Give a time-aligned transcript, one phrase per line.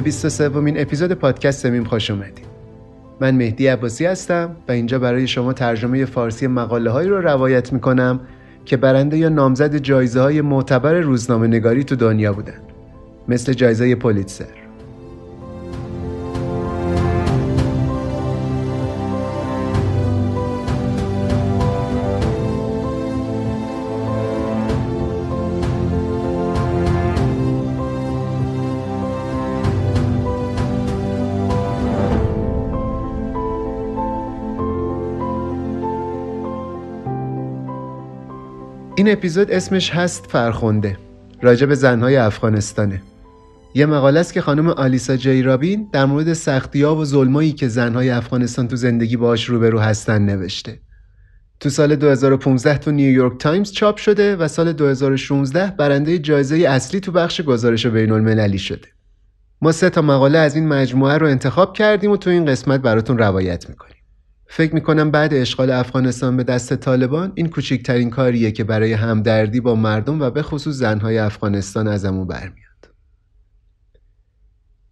[0.00, 2.46] به 23 ومین اپیزود پادکست سمیم خوش اومدید.
[3.20, 8.20] من مهدی عباسی هستم و اینجا برای شما ترجمه فارسی مقاله هایی رو روایت می‌کنم
[8.64, 12.60] که برنده یا نامزد جایزه های معتبر روزنامه نگاری تو دنیا بودن.
[13.28, 14.59] مثل جایزه پولیتسر.
[39.12, 40.96] اپیزود اسمش هست فرخنده
[41.42, 43.02] راجع به زنهای افغانستانه.
[43.74, 48.10] یه مقاله است که خانم آلیسا جی رابین در مورد سختی‌ها و ظلمایی که زنهای
[48.10, 50.80] افغانستان تو زندگی باهاش روبرو هستن نوشته.
[51.60, 57.12] تو سال 2015 تو نیویورک تایمز چاپ شده و سال 2016 برنده جایزه اصلی تو
[57.12, 58.88] بخش گزارش بین المللی شده.
[59.62, 63.18] ما سه تا مقاله از این مجموعه رو انتخاب کردیم و تو این قسمت براتون
[63.18, 63.99] روایت می‌کنیم.
[64.52, 69.74] فکر می‌کنم بعد اشغال افغانستان به دست طالبان این کوچکترین کاریه که برای همدردی با
[69.74, 72.90] مردم و به خصوص زنهای افغانستان ازمون برمیاد.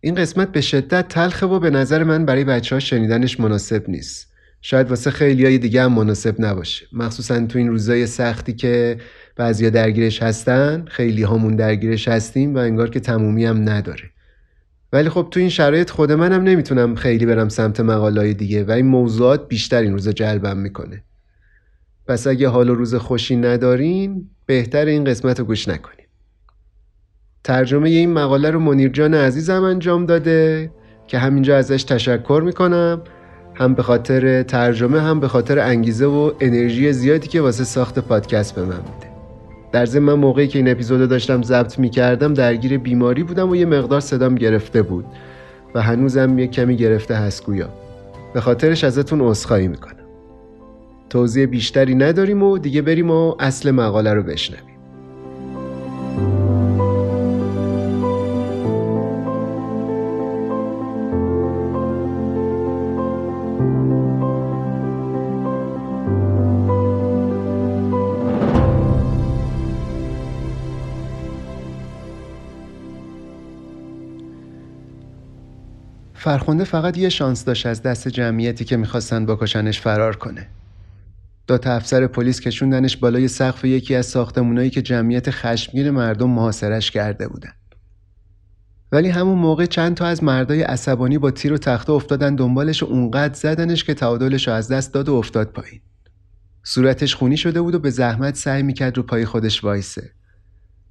[0.01, 4.29] این قسمت به شدت تلخه و به نظر من برای بچه ها شنیدنش مناسب نیست.
[4.61, 6.87] شاید واسه خیلی های دیگه هم مناسب نباشه.
[6.93, 8.99] مخصوصا تو این روزای سختی که
[9.37, 14.11] بعضیا درگیرش هستن، خیلی هامون درگیرش هستیم و انگار که تمومی هم نداره.
[14.93, 18.87] ولی خب تو این شرایط خود منم نمی‌تونم خیلی برم سمت مقالای دیگه و این
[18.87, 21.03] موضوعات بیشتر این روزا جلبم می‌کنه.
[22.07, 26.07] پس اگه حال و روز خوشی ندارین بهتر این قسمت رو گوش نکنیم
[27.45, 30.71] ترجمه این مقاله رو منیر جان عزیزم انجام داده
[31.07, 33.03] که همینجا ازش تشکر می‌کنم.
[33.55, 38.55] هم به خاطر ترجمه هم به خاطر انگیزه و انرژی زیادی که واسه ساخت پادکست
[38.55, 39.08] به من میده.
[39.73, 43.67] در ضمن من موقعی که این اپیزودو داشتم ضبط می‌کردم درگیر بیماری بودم و یه
[43.67, 45.05] مقدار صدام گرفته بود
[45.75, 47.69] و هنوزم یه کمی گرفته هست گویا.
[48.35, 49.95] به خاطرش ازتون عذرخواهی می‌کنم.
[51.11, 54.78] توضیح بیشتری نداریم و دیگه بریم و اصل مقاله رو بشنویم.
[76.29, 80.49] فرخنده فقط یه شانس داشت از دست جمعیتی که می‌خواستن بکشنش فرار کنه.
[81.47, 86.91] دو تا افسر پلیس کشوندنش بالای سقف یکی از ساختمونایی که جمعیت خشمگین مردم محاصرش
[86.91, 87.53] کرده بودن.
[88.93, 92.87] ولی همون موقع چند تا از مردای عصبانی با تیر و تخته افتادن دنبالش و
[92.87, 95.81] اونقدر زدنش که تعادلش رو از دست داد و افتاد پایین.
[96.65, 100.11] صورتش خونی شده بود و به زحمت سعی می‌کرد رو پای خودش وایسه.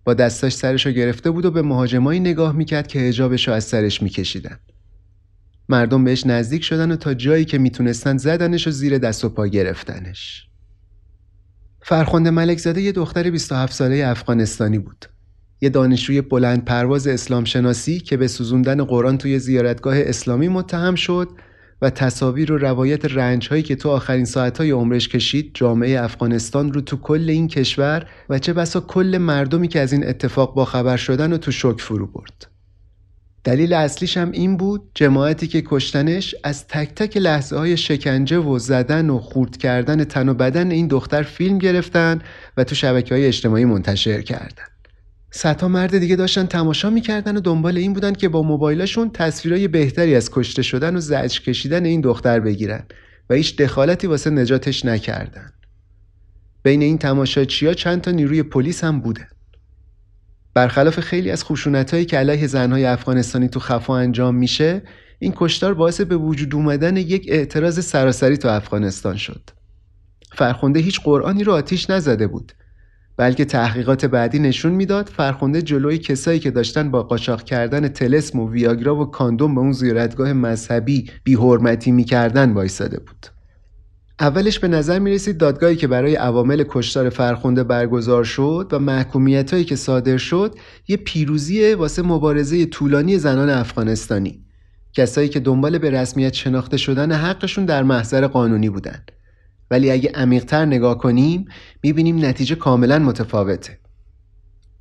[0.04, 4.60] با دستاش سرشو گرفته بود و به مهاجمایی نگاه می‌کرد که هجابشو از سرش میکشیدن.
[5.70, 9.48] مردم بهش نزدیک شدن و تا جایی که می‌تونستن زدنش و زیر دست و پا
[9.48, 10.48] گرفتنش.
[11.82, 15.06] فرخنده ملک زاده یه دختر 27 ساله افغانستانی بود.
[15.62, 21.30] یه دانشجوی بلند پرواز اسلام شناسی که به سوزوندن قرآن توی زیارتگاه اسلامی متهم شد
[21.82, 26.74] و تصاویر و روایت رنج هایی که تو آخرین ساعت های عمرش کشید جامعه افغانستان
[26.74, 30.66] رو تو کل این کشور و چه بسا کل مردمی که از این اتفاق با
[30.66, 32.57] خبر شدن و تو شک فرو برد.
[33.48, 38.60] دلیل اصلیش هم این بود جماعتی که کشتنش از تک تک لحظه های شکنجه و
[38.60, 42.22] زدن و خورد کردن تن و بدن این دختر فیلم گرفتن
[42.58, 44.64] و تو شبکه های اجتماعی منتشر کردن.
[45.32, 50.16] صدها مرد دیگه داشتن تماشا می‌کردن و دنبال این بودن که با موبایلشون تصویرای بهتری
[50.16, 52.84] از کشته شدن و زجر کشیدن این دختر بگیرن
[53.30, 55.52] و هیچ دخالتی واسه نجاتش نکردن.
[56.64, 59.28] بین این تماشاچیا چند تا نیروی پلیس هم بودن.
[60.58, 64.82] برخلاف خیلی از خشونتهایی که علیه زنهای افغانستانی تو خفا انجام میشه
[65.20, 69.50] این کشتار باعث به وجود اومدن یک اعتراض سراسری تو افغانستان شد.
[70.36, 72.52] فرخنده هیچ قرآنی رو آتیش نزده بود
[73.18, 78.52] بلکه تحقیقات بعدی نشون می‌داد فرخنده جلوی کسایی که داشتن با قاچاق کردن تلسم و
[78.52, 83.37] ویاگرا و کاندوم به اون زیارتگاه مذهبی بیحرمتی می‌کردن وایساده بود.
[84.20, 89.52] اولش به نظر می رسید دادگاهی که برای عوامل کشتار فرخنده برگزار شد و محکومیت
[89.52, 90.56] هایی که صادر شد
[90.88, 94.44] یه پیروزی واسه مبارزه طولانی زنان افغانستانی.
[94.94, 99.12] کسایی که دنبال به رسمیت شناخته شدن حقشون در محضر قانونی بودند
[99.72, 101.46] ولی اگه عمیقتر نگاه کنیم
[101.84, 103.80] می‌بینیم نتیجه کاملا متفاوته.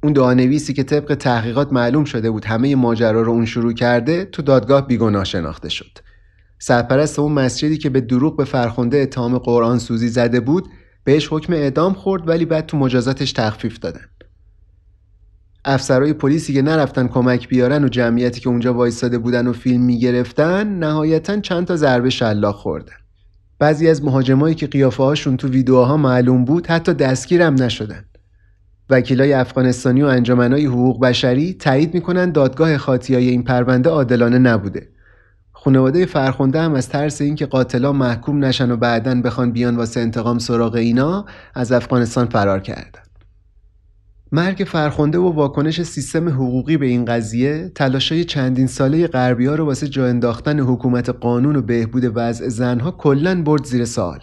[0.03, 4.43] اون دعانویسی که طبق تحقیقات معلوم شده بود همه ماجرا رو اون شروع کرده تو
[4.43, 6.06] دادگاه بیگناه شناخته شد.
[6.59, 10.69] سرپرست اون مسجدی که به دروغ به فرخنده اتهام قرآن سوزی زده بود
[11.05, 14.07] بهش حکم اعدام خورد ولی بعد تو مجازاتش تخفیف دادن.
[15.65, 20.79] افسرهای پلیسی که نرفتن کمک بیارن و جمعیتی که اونجا وایستاده بودن و فیلم می‌گرفتن
[20.79, 22.97] نهایتا چند تا ضربه شلاق خوردن.
[23.59, 28.05] بعضی از مهاجمایی که قیافه هاشون تو ویدیوها معلوم بود حتی دستگیرم نشدن.
[28.91, 34.89] وکیلای افغانستانی و انجمنهای حقوق بشری تایید می‌کنن دادگاه خاطیای این پرونده عادلانه نبوده.
[35.67, 40.39] خانواده فرخنده هم از ترس اینکه قاتلا محکوم نشن و بعدا بخوان بیان واسه انتقام
[40.39, 41.25] سراغ اینا
[41.55, 43.01] از افغانستان فرار کردن.
[44.33, 49.65] مرگ فرخنده و واکنش سیستم حقوقی به این قضیه تلاشای چندین ساله غربی ها رو
[49.65, 54.21] واسه جا انداختن حکومت قانون و بهبود وضع زنها کلا برد زیر سال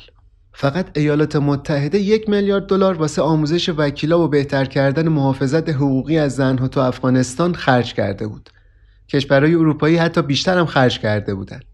[0.53, 6.35] فقط ایالات متحده یک میلیارد دلار واسه آموزش وکیلا و بهتر کردن محافظت حقوقی از
[6.35, 8.49] زنها تو افغانستان خرج کرده بود.
[9.09, 11.65] کشورهای اروپایی حتی بیشتر هم خرج کرده بودند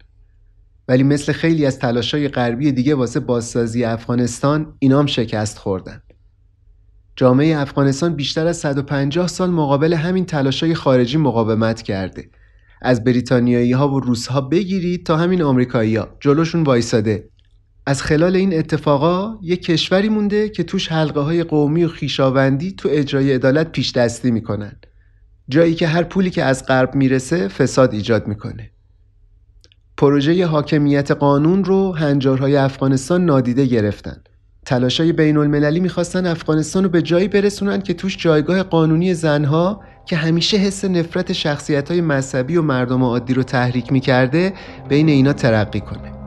[0.89, 6.01] ولی مثل خیلی از تلاشای غربی دیگه واسه بازسازی افغانستان اینام شکست خوردن.
[7.15, 12.29] جامعه افغانستان بیشتر از 150 سال مقابل همین تلاشای خارجی مقاومت کرده.
[12.81, 17.29] از بریتانیایی ها و روس ها بگیرید تا همین آمریکایی ها جلوشون وایساده.
[17.85, 22.89] از خلال این اتفاقا یک کشوری مونده که توش حلقه های قومی و خیشاوندی تو
[22.91, 24.78] اجرای عدالت پیش دستی می‌کنن.
[25.49, 28.71] جایی که هر پولی که از غرب می‌رسه فساد ایجاد می‌کنه.
[29.97, 34.23] پروژه حاکمیت قانون رو هنجارهای افغانستان نادیده گرفتن.
[34.65, 40.15] تلاشای بین المللی می‌خواستن افغانستان رو به جایی برسونن که توش جایگاه قانونی زنها که
[40.15, 44.53] همیشه حس نفرت شخصیت های مذهبی و مردم عادی رو تحریک می‌کرده
[44.89, 46.18] بین اینا ترقی کنه.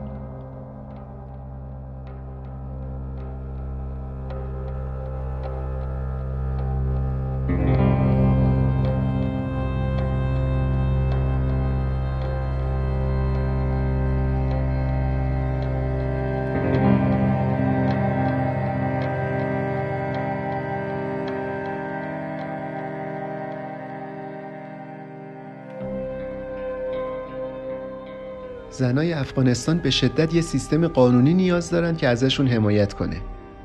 [28.83, 33.21] زنای افغانستان به شدت یه سیستم قانونی نیاز دارن که ازشون حمایت کنه.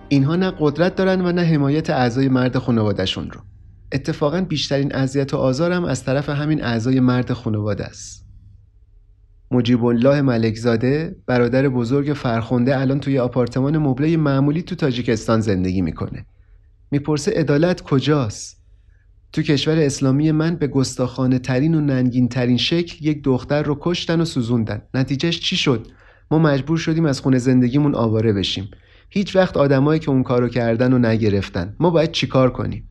[0.09, 3.41] اینها نه قدرت دارن و نه حمایت اعضای مرد خانوادهشون رو.
[3.93, 8.27] اتفاقا بیشترین اذیت و آزارم از طرف همین اعضای مرد خانواده است.
[9.51, 16.27] مجیب الله ملکزاده برادر بزرگ فرخنده الان توی آپارتمان مبله معمولی تو تاجیکستان زندگی می‌کنه.
[16.91, 18.58] می‌پرسه عدالت کجاست؟
[19.33, 24.21] تو کشور اسلامی من به گستاخانه ترین و ننگین ترین شکل یک دختر رو کشتن
[24.21, 24.83] و سوزوندن.
[24.95, 25.87] نتیجهش چی شد؟
[26.31, 28.71] ما مجبور شدیم از خونه زندگیمون آواره بشیم.
[29.11, 31.77] هیچ وقت آدمایی که اون کارو کردن و نگرفتن.
[31.81, 32.91] ما باید چیکار کنیم؟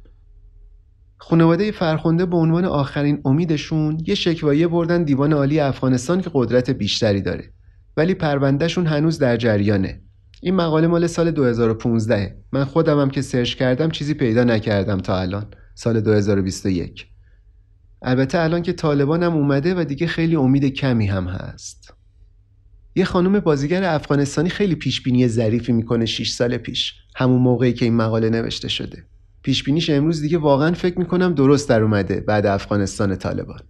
[1.17, 7.21] خانواده فرخنده به عنوان آخرین امیدشون یه شکوایه بردن دیوان عالی افغانستان که قدرت بیشتری
[7.21, 7.53] داره.
[7.97, 10.01] ولی پروندهشون هنوز در جریانه.
[10.41, 15.45] این مقاله مال سال 2015 من خودمم که سرچ کردم چیزی پیدا نکردم تا الان.
[15.79, 17.07] سال 2021
[18.01, 21.93] البته الان که طالبان هم اومده و دیگه خیلی امید کمی هم هست.
[22.95, 26.93] یه خانم بازیگر افغانستانی خیلی پیشبینی ظریفی می‌کنه 6 سال پیش.
[27.15, 29.03] همون موقعی که این مقاله نوشته شده.
[29.41, 33.61] پیشبینیش امروز دیگه واقعا فکر می‌کنم درست در اومده بعد افغانستان طالبان.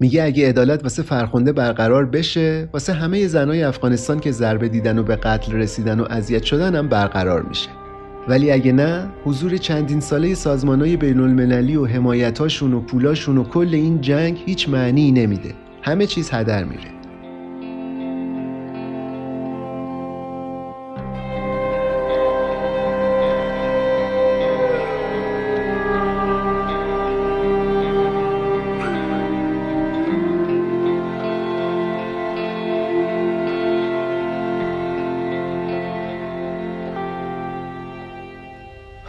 [0.00, 5.02] میگه اگه عدالت واسه فرخنده برقرار بشه واسه همه زنای افغانستان که ضربه دیدن و
[5.02, 7.79] به قتل رسیدن و اذیت شدن هم برقرار میشه.
[8.28, 13.68] ولی اگه نه حضور چندین ساله سازمانهای بین المللی و حمایتاشون و پولاشون و کل
[13.72, 15.54] این جنگ هیچ معنی نمیده.
[15.82, 16.99] همه چیز هدر میره.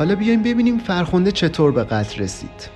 [0.02, 2.70] حالا بیایم ببینیم فرخنده چطور به قتل رسید.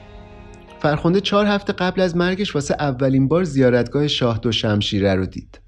[0.79, 5.59] فرخنده چهار هفته قبل از مرگش واسه اولین بار زیارتگاه شاه دو شمشیره رو دید.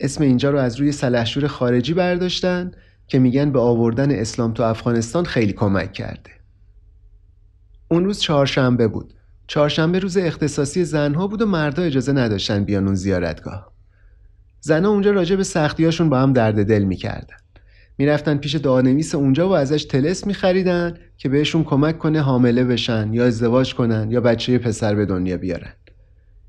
[0.00, 2.70] اسم اینجا رو از روی سلحشور خارجی برداشتن
[3.06, 6.30] که میگن به آوردن اسلام تو افغانستان خیلی کمک کرده.
[7.90, 9.14] اون روز چهارشنبه بود.
[9.46, 13.72] چهارشنبه روز اختصاصی زنها بود و مردا اجازه نداشتن بیان اون زیارتگاه.
[14.60, 17.41] زنها اونجا راجع به سختیاشون با هم درد دل می‌کردن.
[17.98, 23.26] می‌رفتن پیش دعانویس اونجا و ازش تلس میخریدن که بهشون کمک کنه حامله بشن یا
[23.26, 25.72] ازدواج کنن یا بچه پسر به دنیا بیارن.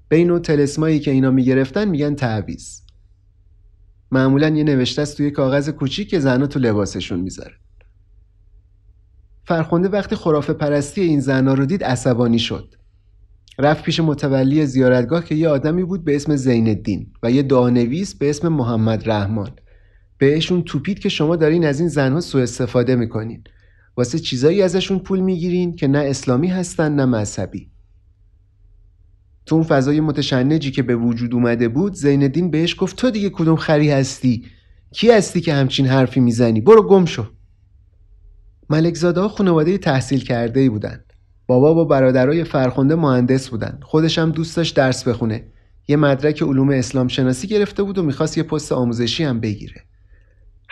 [0.07, 2.81] به این تلسمایی که اینا می‌گرفتن میگن تعویز
[4.12, 7.57] معمولا یه نوشته است توی کاغذ کوچیک که زنها تو لباسشون می‌ذارن.
[9.45, 12.75] فرخنده وقتی خرافه پرستی این زنها رو دید عصبانی شد.
[13.59, 18.15] رفت پیش متولی زیارتگاه که یه آدمی بود به اسم زین الدین و یه دعانویس
[18.15, 19.51] به اسم محمد رحمان.
[20.17, 23.43] بهشون توپید که شما دارین از این زنها سوء استفاده می‌کنین.
[23.98, 27.70] واسه چیزایی ازشون پول می‌گیرین که نه اسلامی هستن نه مذهبی.
[29.46, 33.55] تو اون فضای متشنجی که به وجود اومده بود زیندین بهش گفت تو دیگه کدوم
[33.55, 34.46] خری هستی؟
[34.91, 37.25] کی هستی که همچین حرفی می‌زنی؟ برو گم شو.
[38.70, 41.03] ملکزاده ها خانواده تحصیل کرده ای بودن.
[41.48, 43.79] بابا با برادرای فرخنده مهندس بودن.
[43.82, 45.48] خودش هم دوست داشت درس بخونه.
[45.88, 49.84] یه مدرک علوم اسلام شناسی گرفته بود و می‌خواست یه پست آموزشی هم بگیره.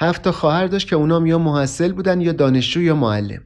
[0.01, 3.41] هفت تا خواهر داشت که اونام یا محصل بودن یا دانشجو یا معلم.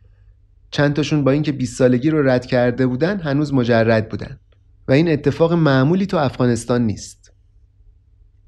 [0.71, 4.39] چند تاشون با اینکه 20 سالگی رو رد کرده بودن هنوز مجرد بودن.
[4.87, 7.31] و این اتفاق معمولی تو افغانستان نیست.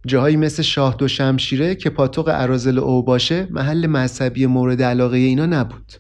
[0.05, 5.45] جاهایی مثل شاه دو شمشیره که پاتوق عرازل او باشه محل مذهبی مورد علاقه اینا
[5.45, 5.93] نبود.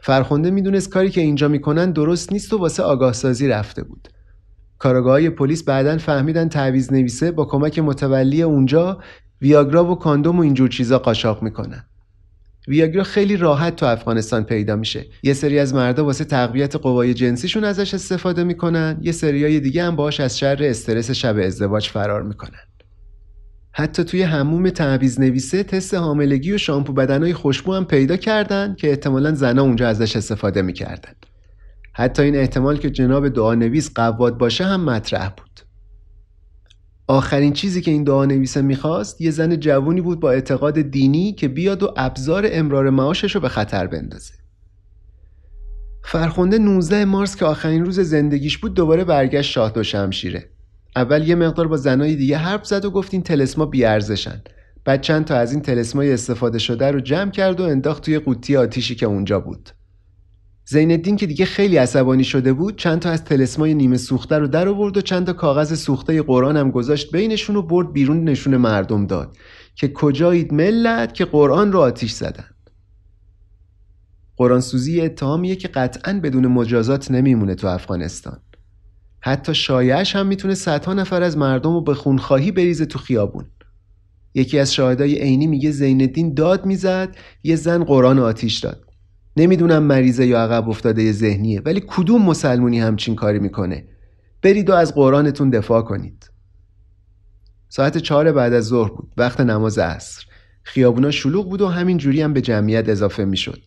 [0.00, 4.08] فرخنده می‌دونست کاری که اینجا می‌کنن درست نیست و واسه آگاه سازی رفته بود.
[4.78, 8.98] کارگاه پلیس بعدا فهمیدن تعویز نویسه با کمک متولی اونجا
[9.42, 11.84] ویاگرا و کاندوم و اینجور چیزا قاچاق می‌کنن.
[12.68, 15.06] ویاگرا خیلی راحت تو افغانستان پیدا میشه.
[15.22, 18.98] یه سری از مردا واسه تقویت قوای جنسیشون ازش استفاده می‌کنن.
[19.02, 22.60] یه سریای دیگه هم باش از شر استرس شب ازدواج فرار می‌کنن.
[23.72, 28.90] حتی توی هموم تعویز نویسه تست حاملگی و شامپو بدنهای خوشبو هم پیدا کردن که
[28.90, 31.12] احتمالا زنا اونجا ازش استفاده می‌کردن.
[31.92, 35.49] حتی این احتمال که جناب دعا نویس قواد باشه هم مطرح بود.
[37.10, 41.48] آخرین چیزی که این دعا نویسه می‌خواست یه زن جوونی بود با اعتقاد دینی که
[41.48, 44.34] بیاد و ابزار امرار معاشش رو به خطر بندازه.
[46.04, 50.50] فرخنده 19 مارس که آخرین روز زندگیش بود دوباره برگشت شاه دو شمشیره.
[50.96, 54.42] اول یه مقدار با زنای دیگه حرف زد و گفت این تلسما بیارزشن.
[54.84, 58.56] بعد چند تا از این تلسمای استفاده شده رو جمع کرد و انداخت توی قوطی
[58.56, 59.70] آتیشی که اونجا بود.
[60.70, 64.68] زین که دیگه خیلی عصبانی شده بود چند تا از تلسمای نیمه سوخته رو در
[64.68, 69.06] آورد و چند تا کاغذ سوخته قرآن هم گذاشت بینشون و برد بیرون نشون مردم
[69.06, 69.36] داد
[69.74, 72.44] که کجایید ملت که قرآن رو آتیش زدن.
[74.36, 78.40] قرآن سوزی اتهامیه که قطعا بدون مجازات نمیمونه تو افغانستان.
[79.20, 83.44] حتی شایعش هم می‌تونه صدها نفر از مردم رو به خونخواهی بریزه تو خیابون.
[84.34, 88.89] یکی از شاهدای عینی میگه زین داد می‌زد یه زن قرآن آتیش داد.
[89.36, 93.84] نمی‌دونم مریضه یا عقب افتاده ذهنیه ولی کدوم مسلمونی همچین کاری می‌کنه؟
[94.42, 96.30] برید و از قرآنتون دفاع کنید.
[97.68, 100.24] ساعت چهار بعد از ظهر بود وقت نماز عصر.
[100.62, 103.62] خیابونا شلوغ بود و همین جوری هم به جمعیت اضافه می‌شد.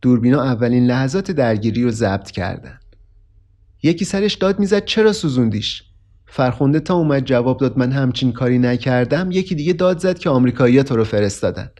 [0.00, 2.78] دوربینا اولین لحظات درگیری رو ضبط کردن.
[3.82, 5.82] یکی سرش داد می‌زد چرا سوزوندیش؟
[6.26, 9.30] فرخونده تا اومد جواب داد من همچین کاری نکردم.
[9.30, 11.70] یکی دیگه داد زد که آمریکایی‌ها تو رو فرستادن.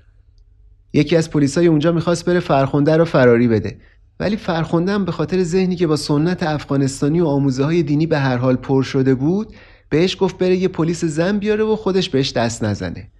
[0.93, 3.79] یکی از پلیسای اونجا می‌خواست بره فرخنده رو فراری بده.
[4.21, 8.37] ولی فرخنده به خاطر ذهنی که با سنت افغانستانی و آموزه های دینی به هر
[8.37, 9.55] حال پر شده بود
[9.89, 13.11] بهش گفت بره یه پلیس زن بیاره و خودش بهش دست نزنه.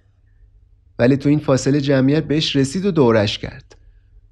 [0.99, 3.75] ولی تو این فاصله جمعیت بهش رسید و دورش کرد.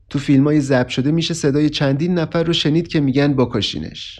[0.09, 4.19] تو فیلم های ضبط شده میشه صدای چندین نفر رو شنید که میگن بکشینش.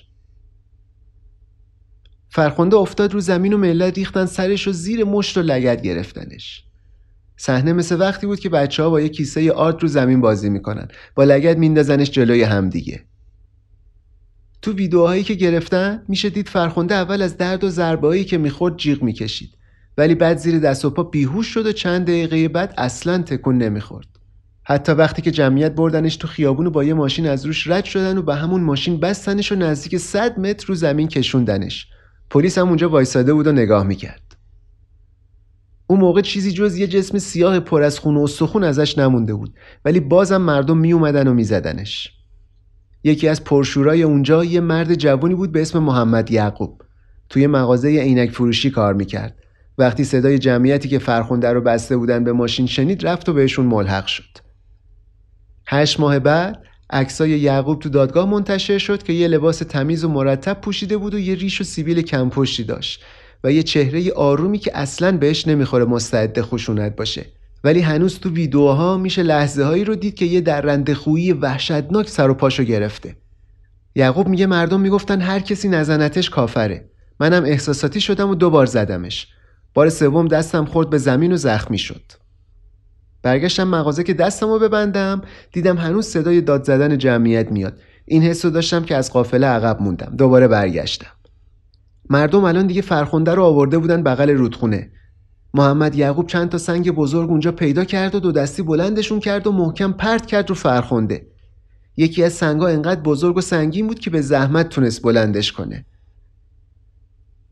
[2.29, 6.63] فرخنده افتاد رو زمین و ملت ریختن سرش و زیر مشت و لگت گرفتنش.
[7.43, 10.87] صحنه مثل وقتی بود که بچه ها با یه کیسه آرد رو زمین بازی می‌کنن.
[11.15, 13.05] با لگت میندازنش جلوی همدیگه
[14.61, 19.03] تو ویدیوهایی که گرفتن میشه دید فرخنده اول از درد و ضربه‌ای که می‌خورد جیغ
[19.03, 19.49] می‌کشید.
[19.97, 24.07] ولی بعد زیر دست و پا بیهوش شد و چند دقیقه بعد اصلا تکون نمی‌خورد.
[24.63, 28.17] حتی وقتی که جمعیت بردنش تو خیابون و با یه ماشین از روش رد شدن
[28.17, 31.87] و به همون ماشین بستنش و نزدیک 100 متر رو زمین کشوندنش.
[32.29, 34.30] پلیس هم اونجا وایساده بود و نگاه می‌کرد.
[35.91, 39.53] اون موقع چیزی جز یه جسم سیاه پر از خون و استخون ازش نمونده بود.
[39.85, 42.11] ولی بازم مردم می اومدن و میزدنش.
[43.03, 46.81] یکی از پرشورای اونجا یه مرد جوانی بود به اسم محمد یعقوب.
[47.29, 49.35] توی مغازه عینک فروشی کار می‌کرد.
[49.77, 54.05] وقتی صدای جمعیتی که فرخونده رو بسته بودن به ماشین شنید رفت و بهشون ملحق
[54.05, 54.37] شد.
[55.67, 60.61] هشت ماه بعد عکسای یعقوب تو دادگاه منتشر شد که یه لباس تمیز و مرتب
[60.61, 63.03] پوشیده بود و یه ریش و سیبیل کمپشتی داشت.
[63.43, 67.25] و یه چهره آرومی که اصلا بهش نمی‌خوره مستعد خشونت باشه.
[67.63, 72.29] ولی هنوز تو ویدیوها میشه لحظه هایی رو دید که یه درنده خویی وحشتناک سر
[72.29, 73.15] و پاشو گرفته.
[73.95, 76.89] یعقوب میگه مردم می‌گفتن هر کسی نزنتش کافره.
[77.19, 79.27] منم احساساتی شدم و دوبار زدمش.
[79.73, 82.01] بار سوم دستم خورد به زمین و زخمی شد.
[83.23, 85.21] برگشتم مغازه که دستمو ببندم
[85.51, 87.79] دیدم هنوز صدای داد زدن جمعیت میاد.
[88.05, 90.13] این حسو داشتم که از قافله عقب موندم.
[90.17, 91.11] دوباره برگشتم.
[92.11, 94.91] مردم الان دیگه فرخنده رو آورده بودن بغل رودخونه.
[95.53, 99.51] محمد یعقوب چند تا سنگ بزرگ اونجا پیدا کرد و دو دستی بلندشون کرد و
[99.51, 101.27] محکم پرت کرد رو فرخنده.
[101.97, 105.85] یکی از سنگا انقدر بزرگ و سنگین بود که به زحمت تونست بلندش کنه.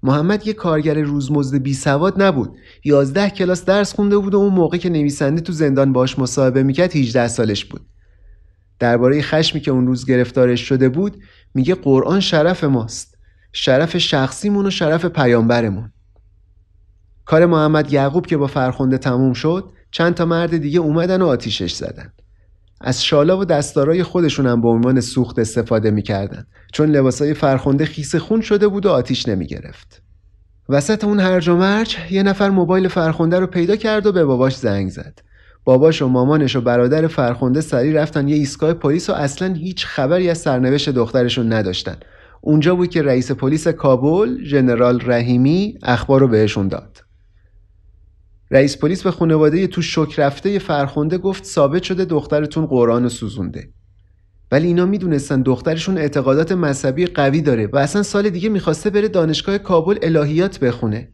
[0.03, 2.55] محمد یه کارگر روزمزد بی سواد نبود.
[2.83, 6.95] یازده کلاس درس خونده بود و اون موقع که نویسنده تو زندان باش مصاحبه می‌کرد
[6.95, 7.81] 18 سالش بود.
[8.79, 11.17] درباره خشمی که اون روز گرفتارش شده بود
[11.53, 13.18] میگه قرآن شرف ماست.
[13.51, 15.91] شرف شخصیمون و شرف پیامبرمون.
[17.25, 21.73] کار محمد یعقوب که با فرخنده تموم شد چند تا مرد دیگه اومدن و آتیشش
[21.73, 22.13] زدن.
[22.81, 28.15] از شالا و دستارای خودشون هم به عنوان سوخت استفاده می‌کردن چون لباسای فرخنده خیس
[28.15, 30.01] خون شده بود و آتیش نمی‌گرفت.
[30.69, 34.55] وسط اون هرج و مرج یه نفر موبایل فرخنده رو پیدا کرد و به باباش
[34.55, 35.19] زنگ زد.
[35.63, 40.29] باباش و مامانش و برادر فرخنده سریع رفتن یه ایستگاه پلیس و اصلا هیچ خبری
[40.29, 41.97] از سرنوشت دخترشون نداشتن.
[42.41, 47.03] اونجا بود که رئیس پلیس کابل ژنرال رحیمی اخبار رو بهشون داد.
[48.51, 53.69] رئیس پلیس به خانواده تو شک رفته فرخنده گفت ثابت شده دخترتون قرآن رو سوزونده.
[54.51, 59.57] ولی اینا می‌دونستن دخترشون اعتقادات مذهبی قوی داره و اصلا سال دیگه می‌خواسته بره دانشگاه
[59.57, 61.09] کابل الهیات بخونه.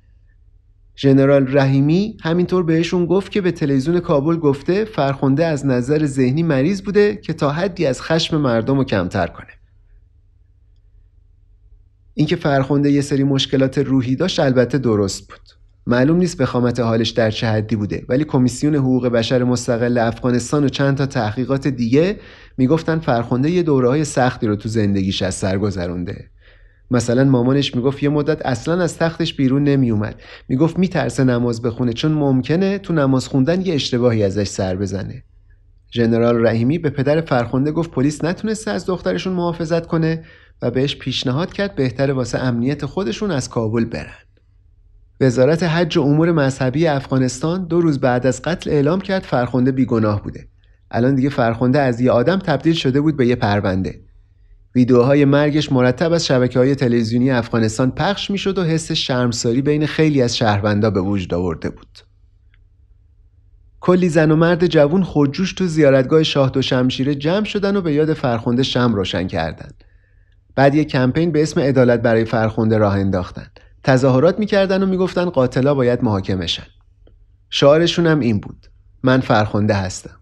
[0.98, 6.82] ژنرال رحیمی همینطور بهشون گفت که به تلویزیون کابل گفته فرخنده از نظر ذهنی مریض
[6.82, 9.65] بوده که تا حدی از خشم مردم رو کمتر کنه.
[12.18, 15.40] اینکه فرخنده یه سری مشکلات روحی داشت البته درست بود.
[15.88, 20.70] معلوم نیست بخامت حالش در چه حدی بوده ولی کمیسیون حقوق بشر مستقل افغانستان و
[20.70, 22.20] چند تا تحقیقات دیگه
[22.58, 26.30] می‌گفتن فرخنده یه دوره های سختی رو تو زندگیش از سر گذرونده.
[26.92, 32.12] مثلا مامانش می‌گفت یه مدت اصلا از تختش بیرون نمیومد می‌گفت میترسه نماز بخونه چون
[32.12, 35.24] ممکنه تو نماز خوندن یه اشتباهی ازش سر بزنه.
[35.94, 40.24] ژنرال رحیمی به پدر فرخنده گفت پلیس نتونسته از دخترشون محافظت کنه.
[40.62, 44.26] و بهش پیشنهاد کرد بهتره واسه امنیت خودشون از کابل برن.
[45.22, 50.24] وزارت حج و امور مذهبی افغانستان دو روز بعد از قتل اعلام کرد فرخنده بیگناه
[50.24, 50.48] بوده.
[50.92, 54.02] الان دیگه فرخنده از یه آدم تبدیل شده بود به یه پرونده.
[54.76, 60.22] ویدیوهای مرگش مرتب از شبکه های تلویزیونی افغانستان پخش می‌شد و حس شرمساری بین خیلی
[60.22, 62.00] از شهروندا به وجود آورده بود.
[63.80, 67.94] کلی زن و مرد جوون خودجوش تو زیارتگاه شاه دو شمشیره جمع شدن و به
[67.94, 69.84] یاد فرخنده شم روشن کردند.
[70.56, 73.48] بعد یک کمپین به اسم عدالت برای فرخنده راه انداختن.
[73.84, 76.68] تظاهرات می‌کردن و می‌گفتن قاتلا باید محاکمه شن.
[77.50, 78.68] شعارشون هم این بود.
[79.04, 80.20] من فرخنده هستم.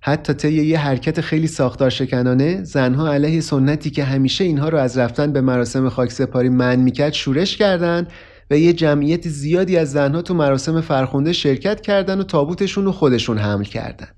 [0.00, 4.98] حتی طی یه حرکت خیلی ساختار شکنانه زنها علیه سنتی که همیشه اینها رو از
[4.98, 8.06] رفتن به مراسم خاکسپاری من می‌کرد شورش کردند
[8.50, 13.38] و یه جمعیت زیادی از زنها تو مراسم فرخنده شرکت کردن و تابوتشون رو خودشون
[13.38, 14.08] حمل کردن.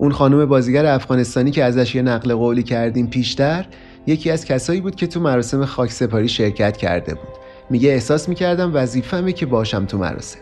[0.00, 3.66] اون خانم بازیگر افغانستانی که ازش یه نقل قولی کردیم پیشتر
[4.06, 7.28] یکی از کسایی بود که تو مراسم خاکسپاری شرکت کرده بود.
[7.70, 10.38] میگه احساس می‌کردم وظیفمه که باشم تو مراسم.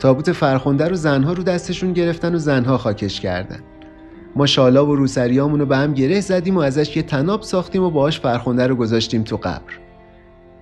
[0.00, 3.60] تابوت فرخنده رو زنها رو دستشون گرفتن و زنها خاکش کردن.
[4.36, 7.90] ما شالا و روسریامون رو به هم گره زدیم و ازش یه تناب ساختیم و
[7.90, 9.72] باهاش فرخنده رو گذاشتیم تو قبر.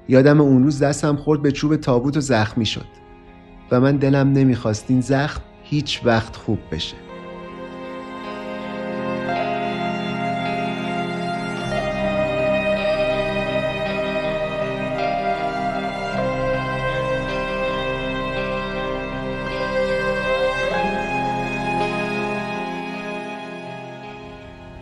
[0.09, 2.87] یادم اون روز دستم خورد به چوب تابوت و زخمی شد
[3.71, 7.06] و من دلم نمی‌خواست این زخم هیچ وقت خوب بشه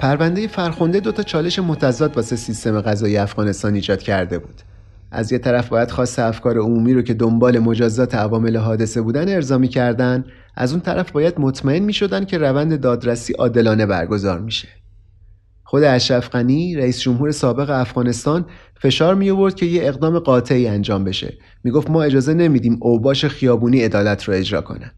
[0.04, 4.62] پرونده فرخنده دو تا چالش متضاد واسه سیستم غذایی افغانستان ایجاد کرده بود.
[5.10, 9.60] از یه طرف باید خواست افکار عمومی رو که دنبال مجازات عوامل حادثه بودن ارضا
[9.60, 10.24] کردن
[10.56, 14.68] از اون طرف باید مطمئن می شدن که روند دادرسی عادلانه برگزار میشه.
[15.64, 18.46] خود اشرف غنی رئیس جمهور سابق افغانستان
[18.80, 21.38] فشار می آورد که یه اقدام قاطعی انجام بشه.
[21.64, 24.90] می‌گفت ما اجازه نمیدیم اوباش خیابونی عدالت رو اجرا کنن.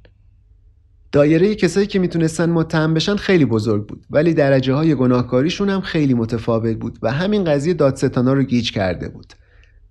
[1.16, 6.14] دایره کسایی که می‌تونستن متهم بشن خیلی بزرگ بود ولی درجه های گناهکاریشون هم خیلی
[6.14, 9.33] متفاوت بود و همین قضیه دادستانا رو گیج کرده بود.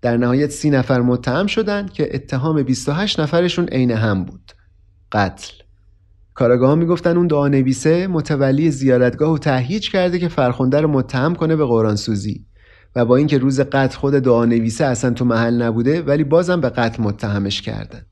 [0.02, 4.52] در نهایت سی نفر متهم شدند که اتهام 28 نفرشون عین هم بود.
[5.12, 5.54] قتل.
[6.34, 11.56] کاراگاه می‌گفتن اون دعا نویسه متولی زیارتگاه و تهییج کرده که فرخنده رو متهم کنه
[11.56, 12.46] به قرآن سوزی
[12.96, 16.70] و با اینکه روز قتل خود دعا نویسه اصلا تو محل نبوده ولی بازم به
[16.70, 18.06] قتل متهمش کردن.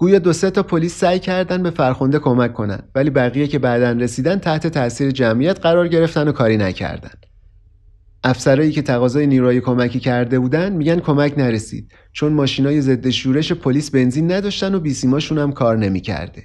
[0.00, 3.92] گویا دو سه تا پلیس سعی کردن به فرخنده کمک کنن ولی بقیه که بعدا
[3.92, 7.10] رسیدن تحت تاثیر جمعیت قرار گرفتن و کاری نکردن
[8.24, 13.90] افسرایی که تقاضای نیروی کمکی کرده بودن میگن کمک نرسید چون ماشینای ضد شورش پلیس
[13.90, 16.42] بنزین نداشتن و بیسیماشون هم کار نمی‌کرده.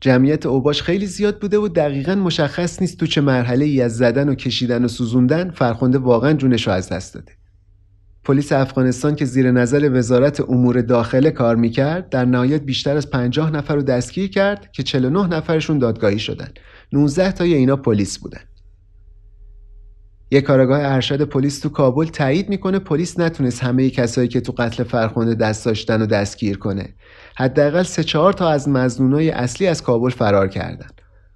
[0.00, 4.28] جمعیت اوباش خیلی زیاد بوده و دقیقا مشخص نیست تو چه مرحله ای از زدن
[4.28, 7.32] و کشیدن و سوزوندن فرخنده واقعا جونش رو از دست داده.
[8.26, 13.50] پلیس افغانستان که زیر نظر وزارت امور داخله کار می‌کرد در نهایت بیشتر از 50
[13.50, 16.48] نفر رو دستگیر کرد که 49 نفرشون دادگاهی شدن.
[16.92, 18.40] 19 تای اینا پلیس بودن.
[20.30, 24.82] یک کارگاه ارشد پلیس تو کابل تایید می‌کنه پلیس نتونست همه کسایی که تو قتل
[24.82, 26.94] فرخنده دست داشتن و دستگیر کنه
[27.36, 30.88] حداقل سه چهار تا از مزنونای اصلی از کابل فرار کردن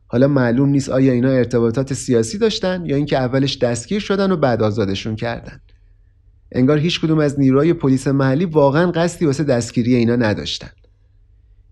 [0.06, 4.62] حالا معلوم نیست آیا اینا ارتباطات سیاسی داشتن یا اینکه اولش دستگیر شدن و بعد
[4.62, 5.60] آزادشون کردن
[6.52, 10.70] انگار هیچ کدوم از نیروهای پلیس محلی واقعا قصدی واسه دستگیری اینا نداشتن.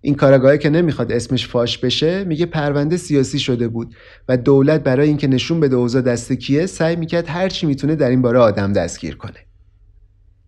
[0.01, 3.95] این کاراگاهی که نمی‌خواد اسمش فاش بشه میگه پرونده سیاسی شده بود
[4.29, 8.11] و دولت برای اینکه نشون بده اوضاع دست کیه سعی می‌کرد هر چی می‌تونه در
[8.11, 9.39] این باره آدم دستگیر کنه.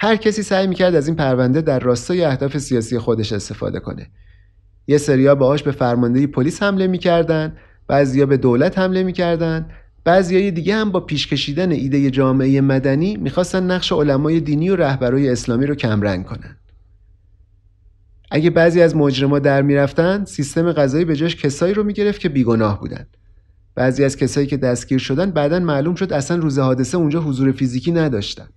[0.01, 4.11] هر کسی سعی می‌کرد از این پرونده در راستای اهداف سیاسی خودش استفاده کنه.
[4.87, 7.57] یه سریا باهاش به فرماندهی پلیس حمله می‌کردن
[7.88, 9.69] بعضیا به دولت حمله می‌کردن
[10.11, 15.29] بعضیای دیگه هم با پیش کشیدن ایده جامعه مدنی می‌خواستن نقش علمای دینی و رهبرای
[15.29, 16.57] اسلامی رو کمرنگ کنن.
[18.31, 22.81] اگه بعضی از مجرما در می‌رفتن سیستم قضایی به جاش کسایی رو می‌گرفت که بیگناه
[22.81, 23.07] بودن.
[23.75, 27.92] بعضی از کسایی که دستگیر شدن بعدا معلوم شد اصلا روز حادثه اونجا حضور فیزیکی
[27.92, 28.49] نداشتن.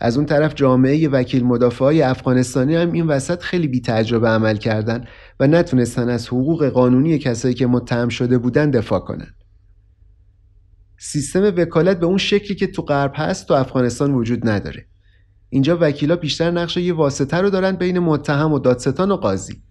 [0.00, 4.56] از اون طرف جامعه وکیل مدافع های افغانستانی هم این وسط خیلی بی تجربه عمل
[4.56, 5.04] کردن
[5.40, 9.34] و نتونستن از حقوق قانونی کسایی که متهم شده بودن دفاع کنن.
[10.98, 14.86] سیستم وکالت به اون شکلی که تو غرب هست تو افغانستان وجود نداره.
[15.50, 19.62] اینجا وکیلا بیشتر نقش یه واسطه رو دارن بین متهم و دادستان و قاضی.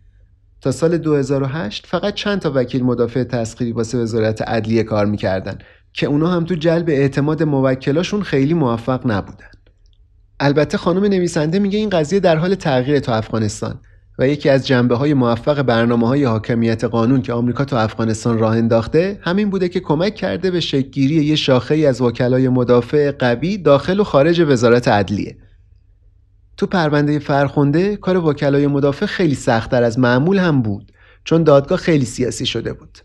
[0.61, 5.57] تا سال 2008 فقط چند تا وکیل مدافع تسخیری واسه وزارت عدلیه کار می‌کردن
[5.93, 9.51] که اونا هم تو جلب اعتماد موکلاشون خیلی موفق نبودن.
[10.39, 13.79] البته خانم نویسنده میگه این قضیه در حال تغییر تو افغانستان.
[14.19, 18.57] و یکی از جنبه های موفق برنامه های حاکمیت قانون که آمریکا تو افغانستان راه
[18.57, 23.57] انداخته همین بوده که کمک کرده به شکلگیری یه شاخه ای از وکلای مدافع قوی
[23.57, 25.37] داخل و خارج وزارت عدلیه.
[26.57, 30.91] تو پرونده فرخنده کار وکلای مدافع خیلی سختتر از معمول هم بود
[31.23, 32.97] چون دادگاه خیلی سیاسی شده بود.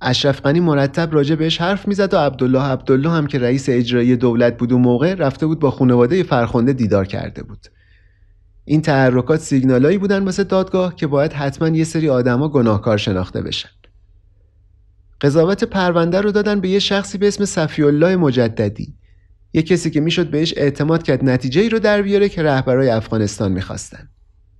[0.00, 4.56] اشرف غنی مرتب راجع بهش حرف می‌زد و عبدالله عبدالله هم که رئیس اجرایی دولت
[4.58, 7.66] بود و موقع رفته بود با خانواده فرخنده دیدار کرده بود.
[8.64, 13.68] این تحرکات سیگنالایی بودن واسه دادگاه که باید حتما یه سری آدما گناهکار شناخته بشن.
[15.20, 18.94] قضاوت پرونده رو دادن به یه شخصی به اسم صفی الله مجددی.
[19.52, 23.52] یه کسی که می‌شد بهش اعتماد کرد نتیجه ای رو در بیاره که رهبرای افغانستان
[23.52, 24.08] می‌خواستن.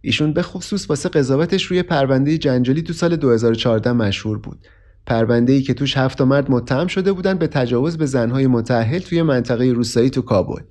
[0.00, 4.66] ایشون به خصوص واسه قضاوتش روی پرونده جنجالی تو سال 2014 مشهور بود.
[5.06, 9.22] پرونده ای که توش هفت مرد متهم شده بودن به تجاوز به زنهای متأهل توی
[9.22, 10.62] منطقه روستایی تو کابل.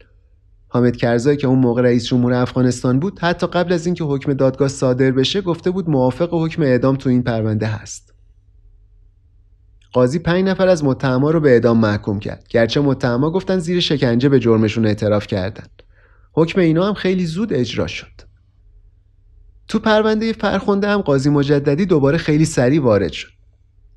[0.73, 4.67] حامد کرزایی که اون موقع رئیس جمهور افغانستان بود حتی قبل از اینکه حکم دادگاه
[4.67, 8.13] صادر بشه گفته بود موافق حکم اعدام تو این پرونده هست.
[9.91, 12.47] قاضی پنج نفر از متهما رو به اعدام محکوم کرد.
[12.49, 15.83] گرچه متهما گفتن زیر شکنجه به جرمشون اعتراف کردند
[16.31, 18.21] حکم اینا هم خیلی زود اجرا شد.
[19.67, 23.33] تو پرونده فرخنده هم قاضی مجددی دوباره خیلی سریع وارد شد.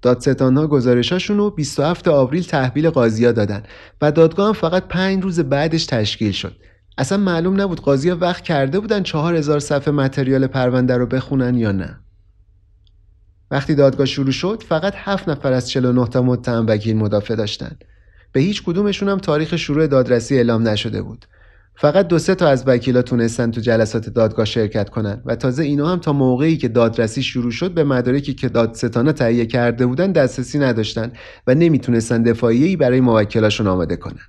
[0.07, 3.63] دادستانها گزارشاشون رو 27 آوریل تحویل قاضیا دادن
[4.03, 6.57] و دادگاه هم فقط پنج روز بعدش تشکیل شد.
[6.99, 11.73] اصلا معلوم نبود قاضیا وقت کرده بودن چهار هزار صفحه متریال پرونده رو بخونن یا
[11.73, 12.01] نه.
[13.51, 17.85] وقتی دادگاه شروع شد فقط هفت نفر از 49 تا متهم وکیل مدافع داشتند
[18.33, 21.27] به هیچ کدومشون هم تاریخ شروع دادرسی اعلام نشده بود.
[21.79, 25.89] فقط دو سه تا از وکیلا تونستن تو جلسات دادگاه شرکت کنن و تازه اینا
[25.89, 30.59] هم تا موقعی که دادرسی شروع شد به مدارکی که دادستانا تهیه کرده بودن دسترسی
[30.59, 31.13] نداشتن
[31.47, 34.21] و نمی‌تونستن دفاعیه‌ای برای موکلاشون آماده کنن.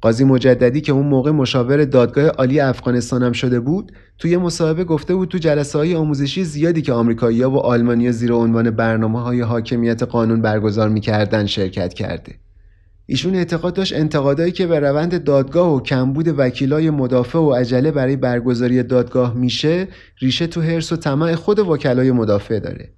[0.00, 5.14] قاضی مجددی که اون موقع مشاور دادگاه عالی افغانستان هم شده بود توی مصاحبه گفته
[5.14, 10.02] بود تو جلسه های آموزشی زیادی که آمریکایی‌ها و آلمانیا زیر عنوان برنامه های حاکمیت
[10.02, 12.45] قانون برگزار می‌کردن شرکت کرده.
[13.06, 18.16] ایشون اعتقاد داشت انتقادایی که به روند دادگاه و کمبود وکیلای مدافع و عجله برای
[18.16, 19.88] برگزاری دادگاه میشه
[20.18, 22.92] ریشه تو حرس و طمع خود وکلای مدافع داره.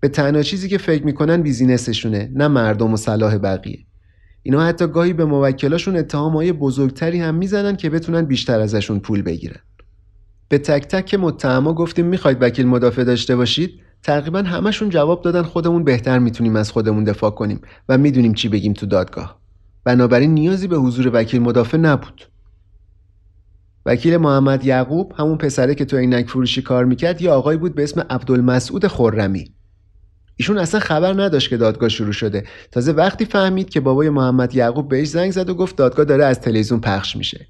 [0.00, 3.78] به تنها چیزی که فکر می‌کنن بیزینسشونه نه مردم و صلاح بقیه.
[4.42, 9.60] اینا حتی گاهی به موکلاشون اتهامهای بزرگتری هم می‌زنن که بتونن بیشتر ازشون پول بگیرن.
[10.48, 15.84] به تک تک متهما گفتیم می‌خواید وکیل مدافع داشته باشید تقریبا همشون جواب دادن خودمون
[15.84, 19.40] بهتر می‌تونیم از خودمون دفاع کنیم و می‌دونیم چی بگیم تو دادگاه.
[19.84, 22.28] بنابراین نیازی به حضور وکیل مدافع نبود.
[23.86, 27.82] وکیل محمد یعقوب همون پسره که تو عینک فروشی کار می‌کرد یه آقایی بود به
[27.82, 29.54] اسم عبدالمسعود خرمی.
[30.36, 32.44] ایشون اصلا خبر نداشت که دادگاه شروع شده.
[32.70, 36.40] تازه وقتی فهمید که بابای محمد یعقوب بهش زنگ زد و گفت دادگاه داره از
[36.40, 37.46] تلویزیون پخش میشه.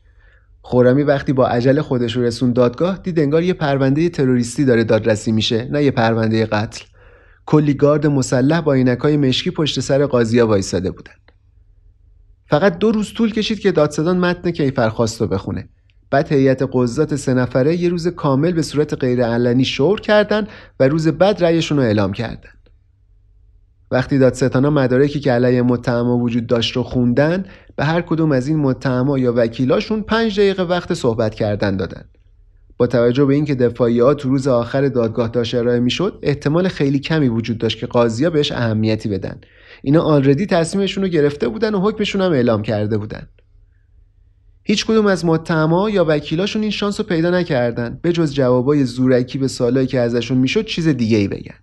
[0.67, 5.33] خورمی وقتی با عجله خودش رو رسون دادگاه دید انگار یه پرونده تروریستی داره دادرسی
[5.33, 6.85] میشه نه یه پرونده قتل.
[7.47, 11.13] کلی گارد مسلح با عینکای مشکی پشت سر قاضیا وایساده بودن.
[12.47, 15.69] فقط دو روز طول کشید که دادستان متن کیفرخواست رو بخونه.
[16.11, 20.47] بعد هیئت قضات سه نفره یه روز کامل به صورت غیرعلنی شور کردن
[20.81, 22.51] و روز بعد رأیشون رو اعلام کردن.
[23.91, 27.45] وقتی دادستانا مدارکی که علیه متهما وجود داشت رو خوندن
[27.77, 32.05] به هر کدوم از این متهما یا وکیلاشون پنج دقیقه وقت صحبت کردن دادن.
[32.77, 37.29] با توجه به اینکه دفاعیات تو روز آخر دادگاه داشت ارائه می‌شد احتمال خیلی کمی
[37.29, 39.41] وجود داشت که قاضیا بهش اهمیتی بدن.
[39.83, 43.29] اینا آلردی تصمیمشون رو گرفته بودن و حکمشون هم اعلام کرده بودن.
[44.63, 47.99] هیچ کدوم از متهما یا وکیلاشون این شانس رو پیدا نکردن.
[48.03, 51.55] به جز جوابای زورکی به سالایی که ازشون می‌شد چیز دیگه ای بگن.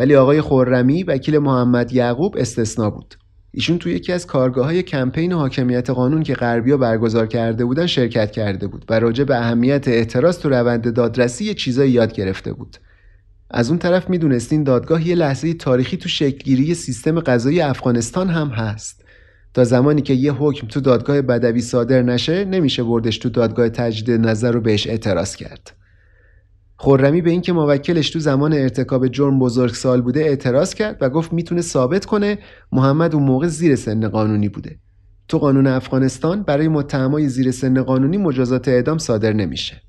[0.00, 3.14] ولی آقای خورمی وکیل محمد یعقوب استثنا بود.
[3.50, 8.30] ایشون توی یکی از کارگاه های کمپین حاکمیت قانون که غربیا برگزار کرده بودن شرکت
[8.30, 12.76] کرده بود و راجع به اهمیت اعتراض تو روند دادرسی یه چیزایی یاد گرفته بود.
[13.50, 19.04] از اون طرف می‌دونستین دادگاه یه لحظه تاریخی تو شکلگیری سیستم قضایی افغانستان هم هست.
[19.54, 24.20] تا زمانی که یه حکم تو دادگاه بدوی صادر نشه نمیشه بردش تو دادگاه تجدید
[24.20, 25.79] نظر رو بهش اعتراض کرد.
[26.82, 31.32] خورمی به اینکه موکلش تو زمان ارتکاب جرم بزرگ سال بوده اعتراض کرد و گفت
[31.32, 32.38] می‌تونه ثابت کنه
[32.72, 34.78] محمد اون موقع زیر سن قانونی بوده.
[35.28, 39.82] تو قانون افغانستان برای متهمای زیر سن قانونی مجازات اعدام صادر نمیشه.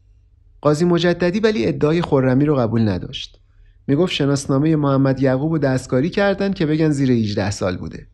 [0.62, 3.40] قاضی مجددی ولی ادعای خورمی رو قبول نداشت.
[3.88, 8.08] می‌گفت شناسنامه محمد یعقوب رو دستکاری کردن که بگن زیر 18 سال بوده.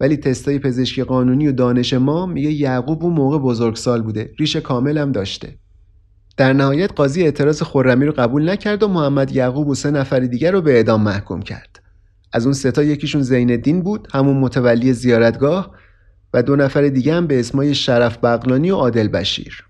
[0.00, 4.30] ولی تستای پزشکی قانونی و دانش ما میگه یعقوب اون موقع بزرگسال بوده.
[4.38, 5.58] ریش کامل هم داشته.
[6.40, 10.52] در نهایت قاضی اعتراض خرمی رو قبول نکرد و محمد یعقوب و سه نفر دیگر
[10.52, 11.80] رو به اعدام محکوم کرد.
[12.32, 15.74] از اون ستا یکیشون زین الدین بود همون متولی زیارتگاه
[16.34, 19.64] و دو نفر دیگه هم به اسمای شرف بغلانی و عادل بشیر.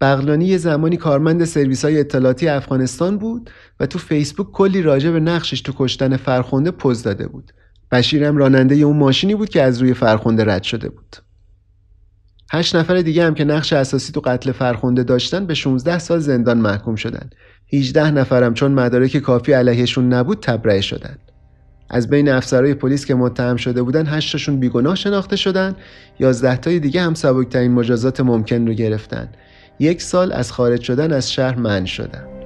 [0.00, 5.20] بغلانی یه زمانی کارمند سرویس های اطلاعاتی افغانستان بود و تو فیسبوک کلی راجع به
[5.20, 7.52] نقشش تو کشتن فرخونده پوز داده بود.
[7.92, 11.16] بشیر هم راننده اون ماشینی بود که از روی فرخونده رد شده بود.
[12.52, 16.58] هشت نفر دیگه هم که نقش اساسی تو قتل فرخونده داشتن به 16 سال زندان
[16.58, 17.30] محکوم شدن.
[17.72, 21.16] 18 نفرم چون مدارک کافی علیهشون نبود تبرئه شدن.
[21.90, 25.76] از بین افسرهای پلیس که متهم شده بودن 8 تاشون بیگناه شناخته شدن.
[26.20, 29.28] 11 تای دیگه هم سبکترین مجازات ممکن رو گرفتن.
[29.78, 32.39] یک سال از خارج شدن از شهر منع شدن.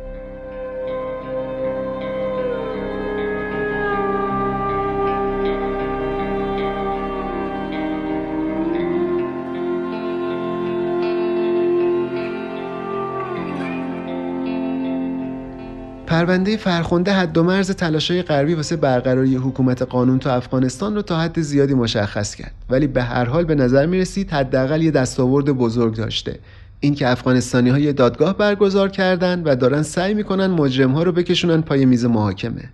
[16.24, 21.20] پرونده فرخنده حد و مرز تلاشای غربی واسه برقراری حکومت قانون تو افغانستان رو تا
[21.20, 22.52] حد زیادی مشخص کرد.
[22.70, 26.38] ولی به هر حال به نظر می رسید حداقل یه دستاورد بزرگ داشته.
[26.80, 31.84] اینکه افغانستانی های دادگاه برگزار کردن و دارن سعی می‌کنن مجرم ها رو بکشونن پای
[31.84, 32.70] میز محاکمه.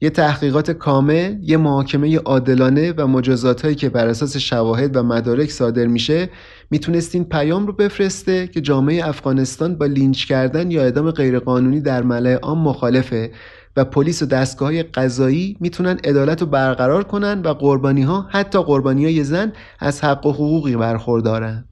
[0.00, 5.50] یه تحقیقات کامل، یه محاکمه عادلانه و مجازات هایی که بر اساس شواهد و مدارک
[5.50, 6.28] صادر میشه
[6.70, 12.02] می‌تونست این پیام رو بفرسته که جامعه افغانستان با لینچ کردن یا اعدام غیرقانونی در
[12.02, 13.30] ملع عام مخالفه
[13.76, 19.04] و پلیس و دستگاه قضایی می‌تونن عدالت رو برقرار کنن و قربانی ها حتی قربانی
[19.04, 21.64] های زن از حق و حقوقی برخوردارن.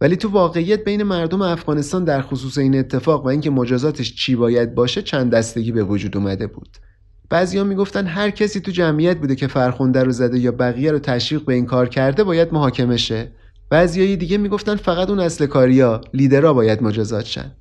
[0.00, 4.74] ولی تو واقعیت بین مردم افغانستان در خصوص این اتفاق و اینکه مجازاتش چی باید
[4.74, 6.68] باشه چند دستگی به وجود اومده بود.
[7.30, 11.44] بعضیا می‌گفتن هر کسی تو جمعیت بوده که فرخنده رو زده یا بقیه رو تشویق
[11.44, 13.32] به این کار کرده باید محاکمه شه
[13.70, 17.52] بعضیای دیگه می‌گفتن فقط اون اصل کاریا لیدرها باید مجازات شن.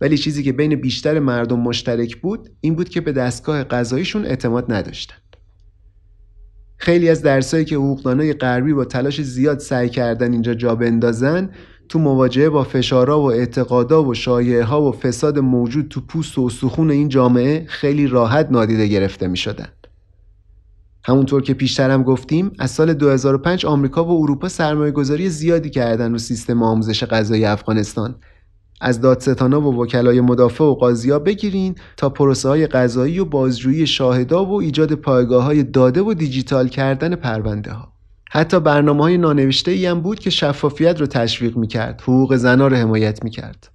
[0.00, 4.72] ولی چیزی که بین بیشتر مردم مشترک بود این بود که به دستگاه قضاییشون اعتماد
[4.72, 5.16] نداشتن.
[6.76, 11.50] خیلی از درسایی که حقوقدانای غربی با تلاش زیاد سعی کردن اینجا جا بندازن
[11.88, 16.46] تو مواجهه با فشارها و اعتقادا و شایعه ها و فساد موجود تو پوست و
[16.46, 19.68] استخون این جامعه خیلی راحت نادیده گرفته می شدن.
[21.04, 26.12] همونطور که پیشتر هم گفتیم از سال 2005 آمریکا و اروپا سرمایه گذاری زیادی کردن
[26.12, 28.14] رو سیستم آموزش غذایی افغانستان
[28.80, 34.44] از دادستانا و وکلای مدافع و قاضیا بگیرین تا پروسه های قضایی و بازجویی شاهدا
[34.44, 37.92] و ایجاد پایگاه های داده و دیجیتال کردن پرونده ها.
[38.30, 42.76] حتی برنامه های نانوشته ای هم بود که شفافیت رو تشویق می‌کرد حقوق زنها رو
[42.76, 43.70] حمایت می‌کرد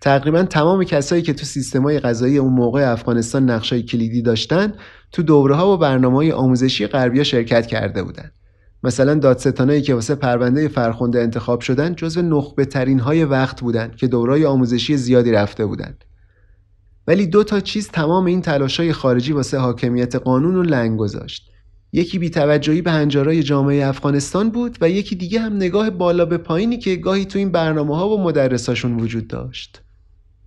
[0.00, 4.74] تقریبا تمام کسایی که تو سیستم های غذایی اون موقع افغانستان نقشای کلیدی داشتن
[5.12, 8.32] تو دوره ها و برنامه های آموزشی غربی شرکت کرده بودند.
[8.82, 14.06] مثلا دادستانایی که واسه پرونده فرخنده انتخاب شدن جزو نخبه ترین های وقت بودند که
[14.06, 16.04] دورای آموزشی زیادی رفته بودند.
[17.06, 21.51] ولی دو تا چیز تمام این تلاشای خارجی واسه حاکمیت قانون رو لنگ گذاشت.
[21.92, 26.78] یکی بیتوجهی به هنجارای جامعه افغانستان بود و یکی دیگه هم نگاه بالا به پایینی
[26.78, 29.82] که گاهی تو این برنامه ها و مدرساشون وجود داشت.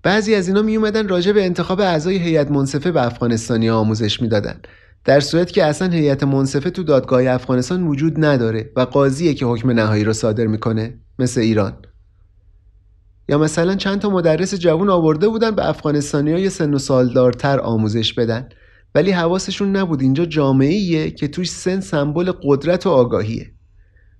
[0.03, 4.61] بعضی از اینا می اومدن راجع به انتخاب اعضای هیئت منصفه به افغانستانی آموزش می‌دادن
[5.05, 9.71] در صورت که اصلا هیئت منصفه تو دادگاه افغانستان وجود نداره و قاضیه که حکم
[9.71, 11.73] نهایی رو صادر می‌کنه مثل ایران
[13.29, 18.13] یا مثلا چند تا مدرس جوون آورده بودن به افغانستانی های سن و سالدارتر آموزش
[18.13, 18.49] بدن
[18.95, 20.01] ولی حواسشون نبود.
[20.01, 23.51] اینجا جامعه که توش سن سمبل قدرت و آگاهیه.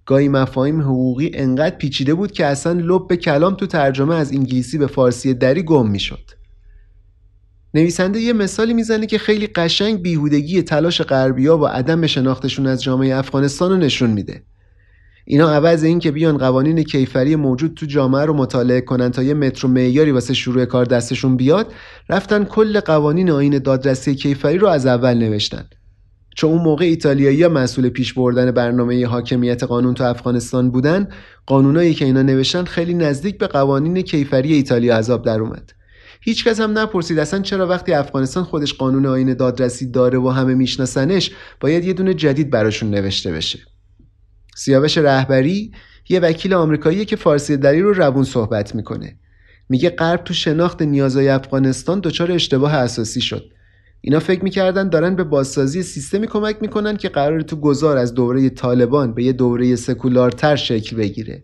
[0.06, 4.78] گاهی مفاهیم حقوقی انقدر پیچیده بود که اصلا لب به کلام تو ترجمه از انگلیسی
[4.78, 6.32] به فارسی دری گم می‌شد.
[7.74, 13.16] نویسنده یه مثالی می‌زنه که خیلی قشنگ بیهودگی تلاش غربیا و عدم شناختشون از جامعه
[13.16, 14.44] افغانستان رو نشون میده.
[15.28, 19.34] اینا عوض این که بیان قوانین کیفری موجود تو جامعه رو مطالعه کنن تا یه
[19.34, 21.74] متر معیاری واسه شروع کار دستشون بیاد
[22.10, 25.70] رفتن کل قوانین آین دادرسی کیفری رو از اول نوشتن.
[26.36, 31.08] چون اون موقع ایتالیایی مسئول پیش بردن برنامه حاکمیت قانون تو افغانستان بودن
[31.46, 35.72] قانونایی که اینا نوشتن خیلی نزدیک به قوانین کیفری ایتالیا عذاب در اومد.
[36.22, 41.32] هیچکس هم نپرسید اصلا چرا وقتی افغانستان خودش قانون آین دادرسی داره و همه میشناسنش
[41.60, 43.75] باید یه دونه جدید براشون نوشته بشه.
[44.58, 45.72] سیاوش رهبری
[46.10, 49.18] یه وکیل آمریکایی که فارسی دری رو روون صحبت می‌کنه.
[49.70, 53.50] میگه غرب تو شناخت نیازهای افغانستان دچار اشتباه اساسی شد.
[54.02, 58.50] اینا فکر می‌کردن دارن به بازسازی سیستمی کمک می‌کنن که قرار تو گذار از دوره
[58.50, 61.44] طالبان به یه دوره سکولارتر شکل بگیره.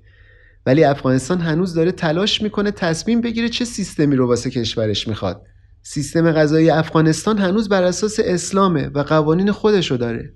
[0.65, 5.41] ولی افغانستان هنوز داره تلاش می‌کنه تصمیم بگیره چه سیستمی رو واسه کشورش می‌خواد.
[5.83, 10.33] سیستم غذایی افغانستان هنوز بر اساس اسلامه و قوانین خودشو داره.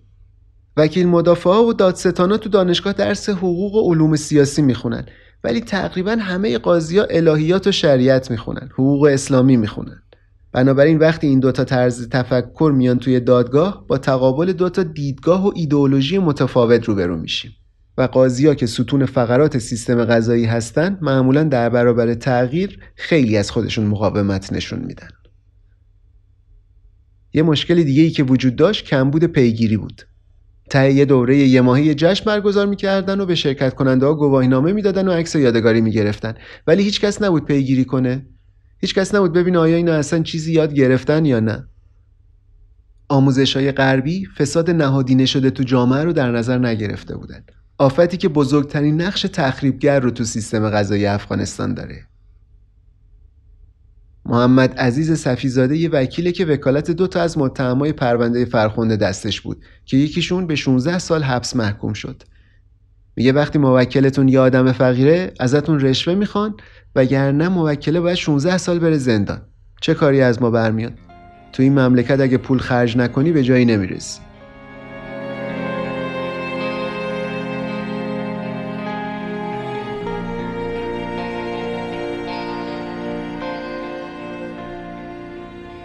[0.77, 5.05] وکیل مدافعا و دادستانا تو دانشگاه درس حقوق و علوم سیاسی می‌خونن.
[5.43, 8.69] ولی تقریبا همه قاضی ها الهیات و شریعت می‌خونن.
[8.73, 10.01] حقوق اسلامی می‌خونن.
[10.51, 16.17] بنابراین وقتی این دوتا طرز تفکر میان توی دادگاه با تقابل دوتا دیدگاه و ایدئولوژی
[16.17, 17.51] متفاوت روبرو میشیم.
[17.97, 23.51] و قاضی ها که ستون فقرات سیستم غذایی هستند معمولا در برابر تغییر خیلی از
[23.51, 25.09] خودشون مقاومت نشون میدن.
[27.33, 30.01] یه مشکل دیگه ای که وجود داشت کمبود پیگیری بود.
[30.69, 35.08] ته یه دوره یه ماهی جشن برگزار می‌کردن و به شرکت کننده ها گواهینامه می‌دادن
[35.08, 36.34] و عکس یادگاری می‌گرفتن.
[36.67, 38.25] ولی هیچکس نبود پیگیری کنه.
[38.78, 41.67] هیچکس نبود ببینه آیا اینا اصلا چیزی یاد گرفتن یا نه.
[43.10, 47.43] آموزش های غربی فساد نهادینه شده تو جامعه رو در نظر نگرفته بودن.
[47.78, 52.08] آفتی که بزرگترین نقش تخریبگر رو تو سیستم غذایی افغانستان داره.
[54.25, 59.65] محمد عزیز صفیزاده یه وکیله که وکالت دو تا از متهمای پرونده فرخنده دستش بود
[59.85, 62.23] که یکیشون به 16 سال حبس محکوم شد.
[63.15, 66.55] میگه وقتی موکلتون یه آدم فقیره ازتون رشوه می‌خوان
[66.95, 69.41] وگرنه موکله باید 16 سال بره زندان.
[69.81, 70.93] چه کاری از ما برمیاد؟
[71.53, 74.25] تو این مملکت اگه پول خرج نکنی به جایی نمی‌رسی.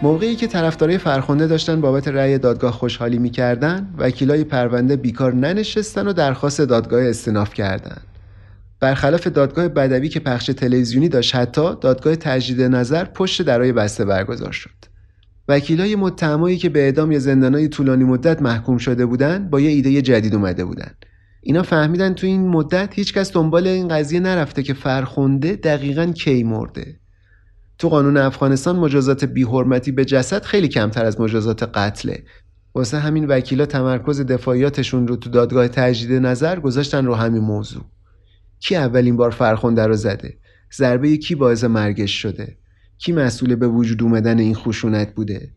[0.03, 6.13] موقعی که طرفدارای فرخنده داشتن بابت رأی دادگاه خوشحالی می‌کردن وکیلای پرونده بیکار ننشستن و
[6.13, 8.05] درخواست دادگاه استناف کردند.
[8.79, 14.51] برخلاف دادگاه بدوی که پخش تلویزیونی داشت حتی دادگاه تجدید نظر پشت درای بسته برگزار
[14.51, 14.69] شد.
[15.47, 20.01] وکیلای متهمایی که به اعدام یا زندانای طولانی مدت محکوم شده بودند با یه ایده
[20.01, 20.91] جدید اومده بودن.
[21.41, 27.00] اینا فهمیدن تو این مدت هیچکس دنبال این قضیه نرفته که فرخنده دقیقا کی مرده.
[27.81, 32.23] تو قانون افغانستان مجازات بیحرمتی به جسد خیلی کمتر از مجازات قتله.
[32.75, 37.83] واسه همین وکیلا تمرکز دفاعیاتشون رو تو دادگاه تجدید نظر گذاشتن رو همین موضوع.
[38.59, 40.37] کی اولین بار فرخنده رو زده؟
[40.73, 42.57] ضربه کی باعث مرگش شده؟
[42.97, 45.51] کی مسئول به وجود اومدن این خشونت بوده؟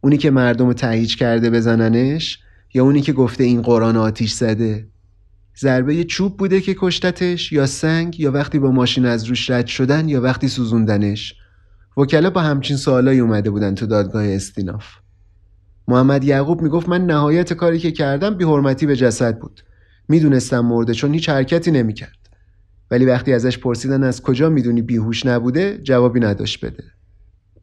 [0.00, 2.38] اونی که مردم تهیج کرده بزننش
[2.74, 4.88] یا اونی که گفته این قرآن آتیش زده؟
[5.58, 10.08] ضربه چوب بوده که کشتتش یا سنگ یا وقتی با ماشین از روش رد شدن
[10.08, 11.34] یا وقتی سوزوندنش؟
[11.96, 14.84] وکلا با همچین سوالایی اومده بودن تو دادگاه استیناف.
[15.88, 19.60] محمد یعقوب می‌گفت من نهایت کاری که کردم بیحرمتی به جسد بود.
[20.08, 22.18] می‌دونستم مرده چون هیچ حرکتی نمی‌کرد.
[22.90, 26.84] ولی وقتی ازش پرسیدن از کجا می‌دونی بیهوش نبوده جوابی نداشت بده.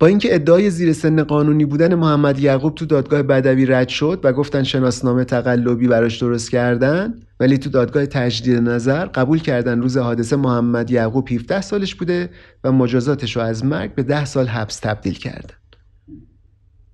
[0.03, 4.33] با اینکه ادعای زیر سن قانونی بودن محمد یعقوب تو دادگاه بدوی رد شد و
[4.33, 10.35] گفتن شناسنامه تقلبی براش درست کردن ولی تو دادگاه تجدید نظر قبول کردن روز حادثه
[10.35, 12.29] محمد یعقوب 17 سالش بوده
[12.63, 15.55] و مجازاتش رو از مرگ به 10 سال حبس تبدیل کردن.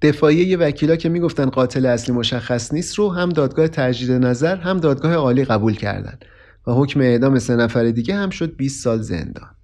[0.01, 5.13] دفاعیه وکیلا که می‌گفتن قاتل اصلی مشخص نیست رو هم دادگاه تجدید نظر هم دادگاه
[5.13, 6.19] عالی قبول کردن
[6.67, 9.58] و حکم اعدام سه نفر دیگه هم شد 20 سال زندان.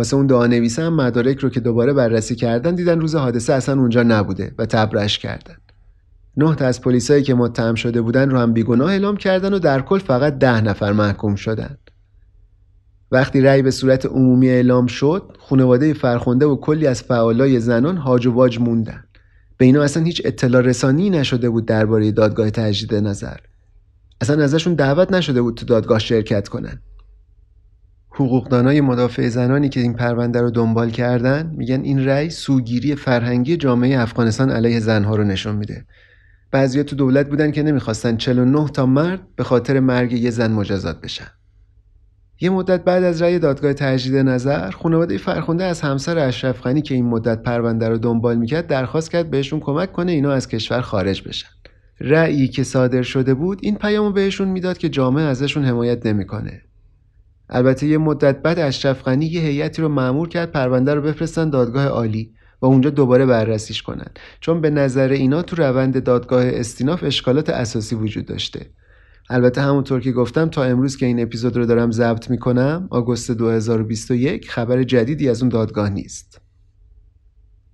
[0.00, 3.80] واسه اون دعا نویسه هم مدارک رو که دوباره بررسی کردن دیدن روز حادثه اصلا
[3.80, 5.54] اونجا نبوده و تبرش کردن.
[6.36, 9.80] نه تا از پلیسایی که متهم شده بودن رو هم بیگناه اعلام کردن و در
[9.80, 11.76] کل فقط ده نفر محکوم شدن.
[13.10, 18.26] وقتی رأی به صورت عمومی اعلام شد خانواده فرخنده و کلی از فعالای زنان هاج
[18.26, 19.04] و واج موندن.
[19.56, 23.36] به اینا اصلا هیچ اطلاع رسانی نشده بود درباره دادگاه تجدید نظر.
[24.20, 26.82] اصلا ازشون دعوت نشده بود تو دادگاه شرکت کنن.
[28.20, 34.00] حقوقدانای مدافع زنانی که این پرونده رو دنبال کردن میگن این رأی سوگیری فرهنگی جامعه
[34.00, 35.84] افغانستان علیه زنها رو نشون میده.
[36.50, 41.00] بعضیا تو دولت بودن که نمی‌خواستن 49 تا مرد به خاطر مرگ یه زن مجازات
[41.00, 41.26] بشن.
[42.40, 46.94] یه مدت بعد از رأی دادگاه تجدید نظر خانواده فرخنده از همسر اشرف غنی که
[46.94, 51.28] این مدت پرونده رو دنبال می‌کرد درخواست کرد بهشون کمک کنه اینا از کشور خارج
[51.28, 51.48] بشن.
[52.00, 56.62] رأیی که صادر شده بود این پیامو بهشون می‌داد که جامعه ازشون حمایت نمی‌کنه.
[57.50, 61.86] البته یه مدت بعد اشرف غنی یه هیئتی رو معمور کرد پرونده رو بفرستن دادگاه
[61.86, 64.10] عالی و اونجا دوباره بررسیش کنن.
[64.40, 68.70] چون به نظر اینا تو روند دادگاه استیناف اشکالات اساسی وجود داشته.
[69.30, 74.50] البته همونطور که گفتم تا امروز که این اپیزود رو دارم ضبط می‌کنم آگوست 2021
[74.50, 76.40] خبر جدیدی از اون دادگاه نیست.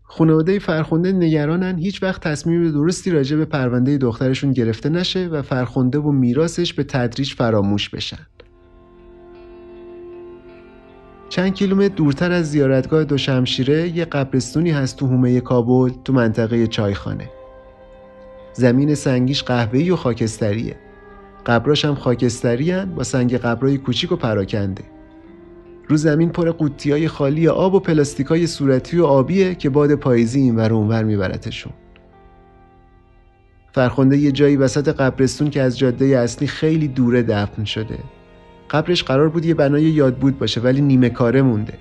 [0.02, 5.98] خانواده فرخنده نگرانن هیچ وقت تصمیم درستی راجع به پرونده دخترشون گرفته نشه و فرخنده
[5.98, 8.26] و میراثش به تدریج فراموش بشن.
[11.28, 17.30] چند کیلومتر دورتر از زیارتگاه دوشمشیره یه قبرستونی هست تو هومه کابل تو منطقه چایخانه.
[18.52, 20.76] زمین سنگیش قهوه‌ای و خاکستریه.
[21.46, 24.84] قبراش هم خاکستری با سنگ قبرای کوچیک و پراکنده.
[25.88, 29.94] رو زمین پر قوطی های خالی آب و پلاستیک های صورتی و آبیه که باد
[29.94, 31.72] پاییزی این ور اونور میبرتشون.
[33.72, 37.98] فرخنده یه جایی وسط قبرستون که از جاده اصلی خیلی دوره دفن شده.
[38.70, 41.78] قبرش قرار بود یه بنای یادبود باشه ولی نیمه کاره مونده.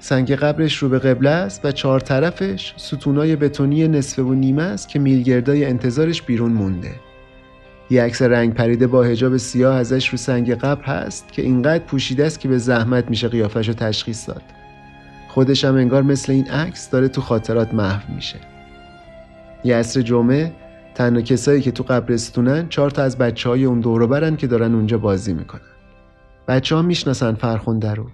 [0.00, 4.88] سنگ قبرش رو به قبله است و چهار طرفش ستونای بتونی نصفه و نیمه است
[4.88, 6.90] که میلگردای انتظارش بیرون مونده.
[7.90, 12.26] یه عکس رنگ پریده با هجاب سیاه ازش رو سنگ قبر هست که اینقدر پوشیده
[12.26, 14.42] است که به زحمت میشه قیافش رو تشخیص داد.
[15.28, 18.36] خودش هم انگار مثل این عکس داره تو خاطرات محو میشه.
[19.64, 20.52] یه عصر جمعه
[20.94, 24.74] تنها کسایی که تو قبرستونن چهار تا از بچه های اون دورو برن که دارن
[24.74, 25.69] اونجا بازی می‌کنن.
[26.50, 28.06] بچه ها می‌شناسن فرخنده رو.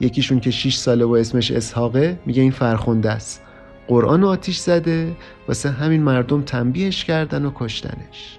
[0.00, 3.42] یکیشون که 6 ساله و اسمش اسحاقه میگه این فرخنده است.
[3.88, 5.16] قرآن آتیش زده
[5.48, 8.38] واسه همین مردم تنبیهش کردن و کشتنش.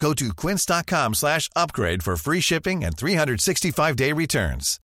[0.00, 4.80] Go to quince.com slash upgrade for free shipping and 365-day returns.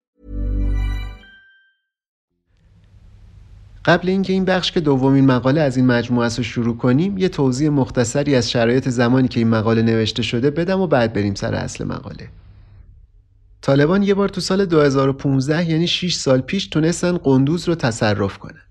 [3.86, 7.70] قبل اینکه این بخش که دومین مقاله از این مجموعه رو شروع کنیم یه توضیح
[7.70, 11.84] مختصری از شرایط زمانی که این مقاله نوشته شده بدم و بعد بریم سر اصل
[11.84, 12.30] مقاله
[13.62, 18.62] طالبان یه بار تو سال 2015 یعنی 6 سال پیش تونستن قندوز رو تصرف کنن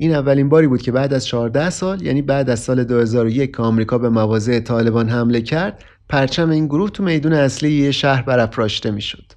[0.00, 3.62] این اولین باری بود که بعد از 14 سال یعنی بعد از سال 2001 که
[3.62, 8.90] آمریکا به مواضع طالبان حمله کرد پرچم این گروه تو میدون اصلی یه شهر برافراشته
[8.90, 9.32] می‌شد.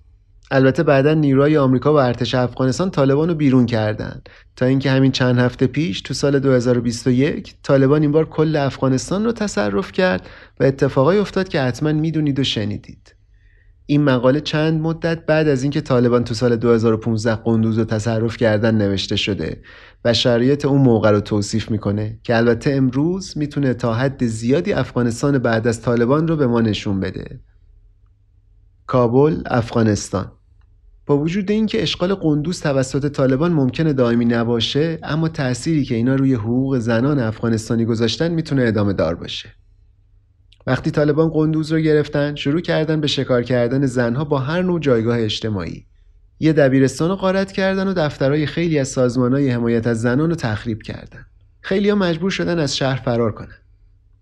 [0.52, 5.40] البته بعدا نیروهای آمریکا و ارتش افغانستان طالبان رو بیرون کردند تا اینکه همین چند
[5.40, 10.28] هفته پیش تو سال 2021 طالبان این بار کل افغانستان رو تصرف کرد
[10.60, 13.21] و اتفاقای افتاد که حتما می‌دونید و شنیدید.
[13.86, 18.76] این مقاله چند مدت بعد از اینکه طالبان تو سال 2015 قندوز رو تصرف کردن
[18.76, 19.62] نوشته شده
[20.06, 25.38] و شرایط اون موقع رو توصیف می‌کنه که البته امروز می‌تونه تا حد زیادی افغانستان
[25.38, 27.40] بعد از طالبان رو به ما نشون بده.
[28.88, 30.32] کابل افغانستان.
[31.06, 36.34] با وجود اینکه اشغال قندوز توسط طالبان ممکنه دائمی نباشه اما تأثیری که اینا روی
[36.34, 39.50] حقوق زنان افغانستانی گذاشتن می‌تونه ادامه دار باشه.
[40.68, 45.20] وقتی طالبان قندوز رو گرفتن شروع کردن به شکار کردن زنها با هر نوع جایگاه
[45.20, 45.86] اجتماعی.
[46.40, 50.82] یه دبیرستان رو غارت کردن و دفترهای خیلی از سازمانهای حمایت از زنان رو تخریب
[50.82, 51.26] کردن.
[51.62, 53.58] خیلی ها مجبور شدن از شهر فرار کنن.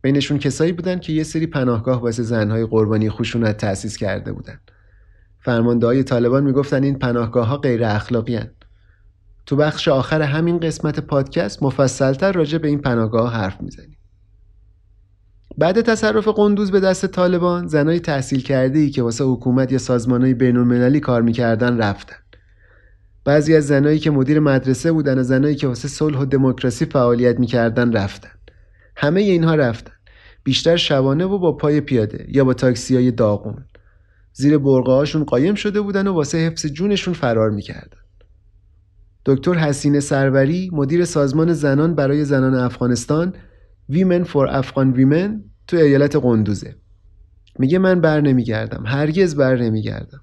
[0.02, 4.60] بینشون کسایی بودن که یه سری پناهگاه واسه زنهای قربانی خشونت تأسیس کرده بودن.
[5.40, 8.50] فرمانده های طالبان می‌گفتن این پناهگاه ها غیر اخلاقی هن.
[9.46, 13.99] تو بخش آخر همین قسمت پادکست مفصلتر راجع به این پناهگاه حرف می‌زنیم.
[15.60, 20.34] بعد تصرف قندوز به دست طالبان زنای تحصیل کرده ای که واسه حکومت یا سازمانهای
[20.34, 22.16] بین المللی کار می‌کردن رفتن.
[23.26, 27.40] بعضی از زنایی که مدیر مدرسه بودن و زنایی که واسه صلح و دموکراسی فعالیت
[27.40, 28.30] می‌کردن رفتن.
[28.96, 29.92] همه اینها رفتن.
[30.44, 33.66] بیشتر شبانه و با پای پیاده یا با تاکسی های داغون.
[34.34, 37.98] زیر برقه هاشون قایم شده بودن و واسه حفظ جونشون فرار می‌کردن.
[39.26, 43.34] دکتر حسین سروری مدیر سازمان زنان برای زنان افغانستان
[43.90, 46.76] ویمن فور افغان ویمن تو ایالت قندوزه.
[47.60, 48.84] میگه من بر نمیگردم.
[48.86, 50.22] هرگز بر نمیگردم.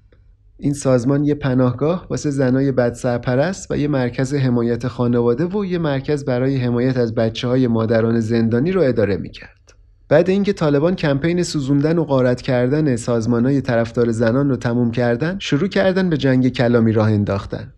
[0.57, 5.77] این سازمان یه پناهگاه واسه زنای بد سرپرست و یه مرکز حمایت خانواده و یه
[5.77, 9.73] مرکز برای حمایت از بچه های مادران زندانی رو اداره می‌کرد.
[10.09, 15.67] بعد اینکه طالبان کمپین سوزوندن و غارت کردن سازمانهای طرفدار زنان رو تموم کردن شروع
[15.67, 17.73] کردن به جنگ کلامی راه انداختن.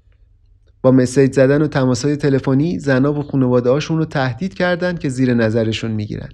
[0.82, 5.34] با مسیج زدن و تماسهای تلفنی زنا و خانواده هاشون رو تهدید کردند که زیر
[5.34, 6.30] نظرشون می‌گیرن.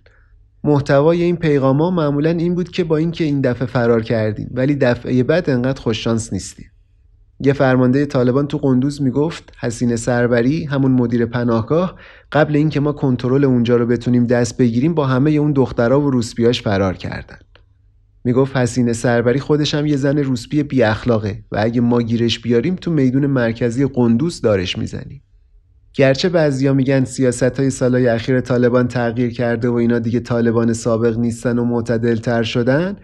[0.65, 5.23] محتوای این پیغاما معمولا این بود که با اینکه این دفعه فرار کردیم ولی دفعه
[5.23, 6.71] بعد انقدر خوششانس نیستیم.
[7.39, 11.95] یه فرمانده طالبان تو قندوز می‌گفت حسین سربری همون مدیر پناهگاه
[12.31, 16.61] قبل اینکه ما کنترل اونجا رو بتونیم دست بگیریم با همه اون دخترها و روسپیاش
[16.61, 17.37] فرار کردن.
[18.23, 22.75] می‌گفت حسین سربری خودش هم یه زن روسپی بی اخلاقه و اگه ما گیرش بیاریم
[22.75, 25.21] تو میدون مرکزی قندوز دارش می‌زنیم.
[25.95, 31.17] گرچه بعضیا میگن سیاست های سالهای اخیر طالبان تغییر کرده و اینا دیگه طالبان سابق
[31.17, 32.97] نیستن و معتدل تر شدن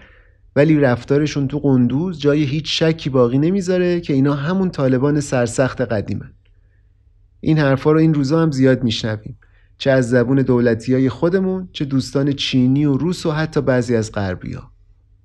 [0.55, 6.31] ولی رفتارشون تو قندوز جای هیچ شکی باقی نمی‌ذاره که اینا همون طالبان سرسخت قدیمن.
[7.39, 9.37] این حرفا رو این روزا هم زیاد میشنویم.
[9.77, 14.11] چه از زبون دولتی های خودمون چه دوستان چینی و روس و حتی بعضی از
[14.11, 14.71] غربی ها.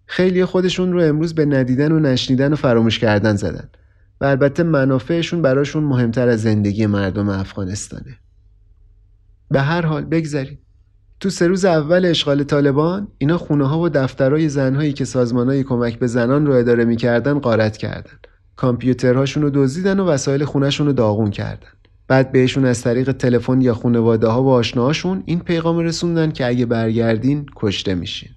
[0.07, 3.69] خیلی خودشون رو امروز به ندیدن و نشنیدن و فراموش کردن زدن.
[4.21, 8.19] و البته منافعشون براشون مهمتر از زندگی مردم افغانستانه.
[9.51, 10.59] به هر حال بگذریم.
[11.21, 15.99] تو سه روز اول اشغال طالبان اینا خونه ها و دفترهای زنهایی که سازمانهای کمک
[15.99, 18.19] به زنان رو اداره می‌کردن غارت کردن.
[18.57, 21.69] کامپیوترهاشون رو دزدیدن و وسایل خونهشون رو داغون کردن.
[22.09, 26.67] بعد بهشون از طریق تلفن یا خانواده ها و آشناهاشون این پیغام رسوندن که اگه
[26.67, 28.31] برگردین کشته میشین.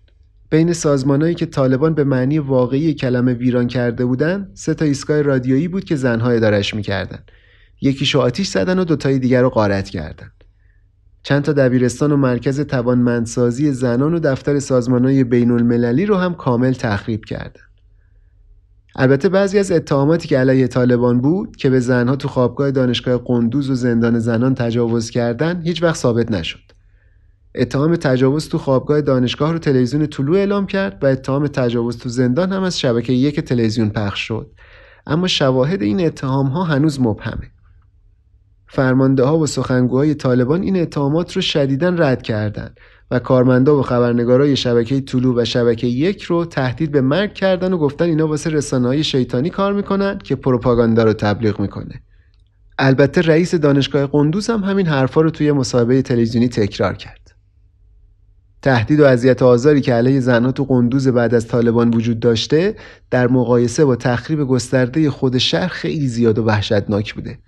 [0.50, 5.68] بین سازمانهایی که طالبان به معنی واقعی کلمه ویران کرده بودن سه تا ایستگاه رادیویی
[5.68, 7.20] بود که زنها ادارش می‌کردن
[7.82, 10.32] یکیشو آتیش زدن و دوتای دیگر رو غارت کردن
[11.24, 16.74] چند تا دبیرستان و مرکز توانمندسازی زنان و دفتر سازمانهای بین المللی رو هم کامل
[16.74, 17.62] تخریب کردن.
[18.96, 23.70] البته بعضی از اتهاماتی که علیه طالبان بود که به زنها تو خوابگاه دانشگاه قندوز
[23.70, 26.79] و زندان زنان تجاوز کردن هیچ وقت ثابت نشد.
[27.56, 32.52] اتهام تجاوز تو خوابگاه دانشگاه رو تلویزیون طلوع اعلام کرد و اتهام تجاوز تو زندان
[32.52, 34.52] هم از شبکه یک تلویزیون پخش شد.
[35.08, 37.52] اما شواهد این اتهام ها هنوز مبهمه.
[38.68, 42.78] فرمانده ها و سخنگوهای طالبان این اتهامات رو شدیداً رد کردند
[43.12, 47.78] و کارمندا و خبرنگارای شبکه طلوع و شبکه یک رو تهدید به مرگ کردن و
[47.78, 52.02] گفتن اینا واسه رسانه‌های شیطانی کار می‌کنن که پروپاگاندا رو تبلیغ می‌کنه.
[52.80, 57.29] البته رئیس دانشگاه قندوز هم همین حرفا رو توی مصاحبه تلویزیونی تکرار کرد.
[58.62, 62.76] تهدید و اذیت آزاری که علیه زنها تو قندوز بعد از طالبان وجود داشته
[63.12, 67.40] در مقایسه با تخریب گسترده خود شهر خیلی زیاد و وحشتناک بوده.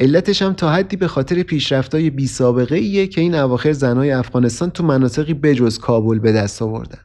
[0.00, 4.70] علتش هم تا حدی به خاطر پیشرفتای بی سابقه ایه که این اواخر زنهای افغانستان
[4.70, 6.98] تو مناطقی بجز کابل به دست آوردن.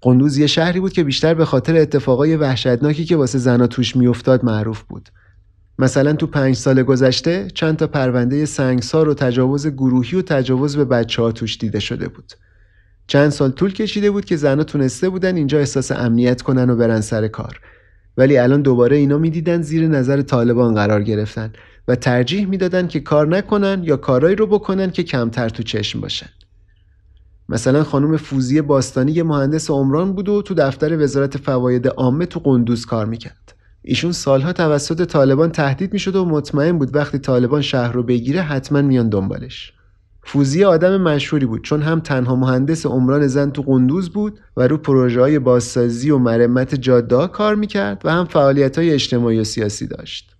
[0.00, 4.44] قندوز یه شهری بود که بیشتر به خاطر اتفاقای وحشتناکی که واسه زنها توش میافتاد
[4.44, 5.08] معروف بود.
[5.78, 10.84] مثلا تو پنج سال گذشته چند تا پرونده سنگسار و تجاوز گروهی و تجاوز به
[10.84, 12.32] بچه ها توش دیده شده بود.
[13.06, 17.00] چند سال طول کشیده بود که زنها تونسته بودن اینجا احساس امنیت کنن و برن
[17.00, 17.60] سر کار.
[18.16, 21.52] ولی الان دوباره اینا می‌دیدن زیر نظر طالبان قرار گرفتن
[21.88, 26.28] و ترجیح می‌دادن که کار نکنن یا کارایی رو بکنن که کمتر تو چشم باشن.
[27.48, 32.40] مثلا خانم فوزی باستانی یه مهندس عمران بود و تو دفتر وزارت فواید عامه تو
[32.40, 33.51] قندوز کار می‌کرد.
[33.84, 38.82] ایشون سالها توسط طالبان تهدید می‌شد و مطمئن بود وقتی طالبان شهر رو بگیره حتما
[38.82, 39.72] میان دنبالش.
[40.24, 44.76] فوزی آدم مشهوری بود چون هم تنها مهندس عمران زن تو قندوز بود و رو
[44.76, 49.86] پروژه های بازسازی و مرمت جاده کار می‌کرد و هم فعالیت های اجتماعی و سیاسی
[49.86, 50.36] داشت.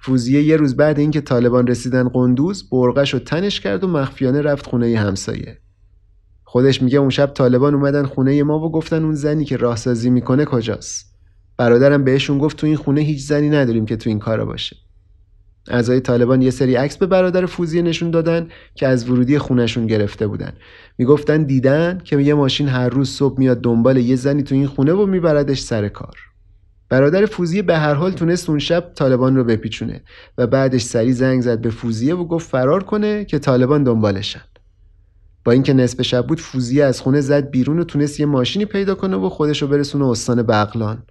[0.00, 4.66] فوزیه یه روز بعد اینکه طالبان رسیدن قندوز برقش رو تنش کرد و مخفیانه رفت
[4.66, 5.58] خونه همسایه.
[6.44, 10.44] خودش میگه اون شب طالبان اومدن خونه ما و گفتن اون زنی که راهسازی می‌کنه
[10.44, 11.11] کجاست.
[11.62, 14.76] برادرم بهشون گفت تو این خونه هیچ زنی نداریم که تو این کارا باشه.
[15.68, 20.26] اعضای طالبان یه سری عکس به برادر فوزیه نشون دادن که از ورودی خونشون گرفته
[20.26, 20.52] بودن.
[20.98, 24.92] می‌گفتن دیدن که یه ماشین هر روز صبح میاد دنبال یه زنی تو این خونه
[24.92, 26.16] و میبردش سر کار.
[26.88, 30.02] برادر فوزیه به هر حال تونست اون شب طالبان رو بپیچونه
[30.38, 34.44] و بعدش سری زنگ زد به فوزیه و گفت فرار کنه که طالبان دنبالشن.
[35.44, 38.94] با اینکه نصف شب بود فوزیه از خونه زد بیرون و تونست یه ماشینی پیدا
[38.94, 41.02] کنه و خودش رو برسونه استان بغلان.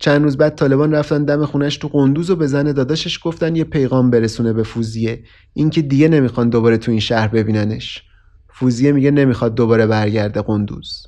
[0.00, 3.64] چند روز بعد طالبان رفتن دم خونش تو قندوز و به زن داداشش گفتن یه
[3.64, 5.22] پیغام برسونه به فوزیه.
[5.54, 8.02] اینکه دیگه نمی‌خوان دوباره تو این شهر ببیننش.
[8.48, 11.06] فوزیه میگه نمی‌خواد دوباره برگرده قندوز.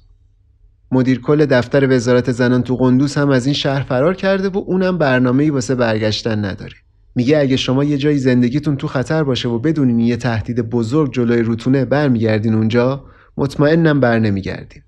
[0.90, 4.98] مدیر کل دفتر وزارت زنان تو قندوز هم از این شهر فرار کرده و اونم
[4.98, 6.74] برنامه‌ای واسه برگشتن نداره.
[7.14, 11.42] میگه اگه شما یه جایی زندگیتون تو خطر باشه و بدونین یه تهدید بزرگ جلوی
[11.42, 13.04] روتونه برمیگردین اونجا
[13.36, 14.82] مطمئنم بر نمیگردین.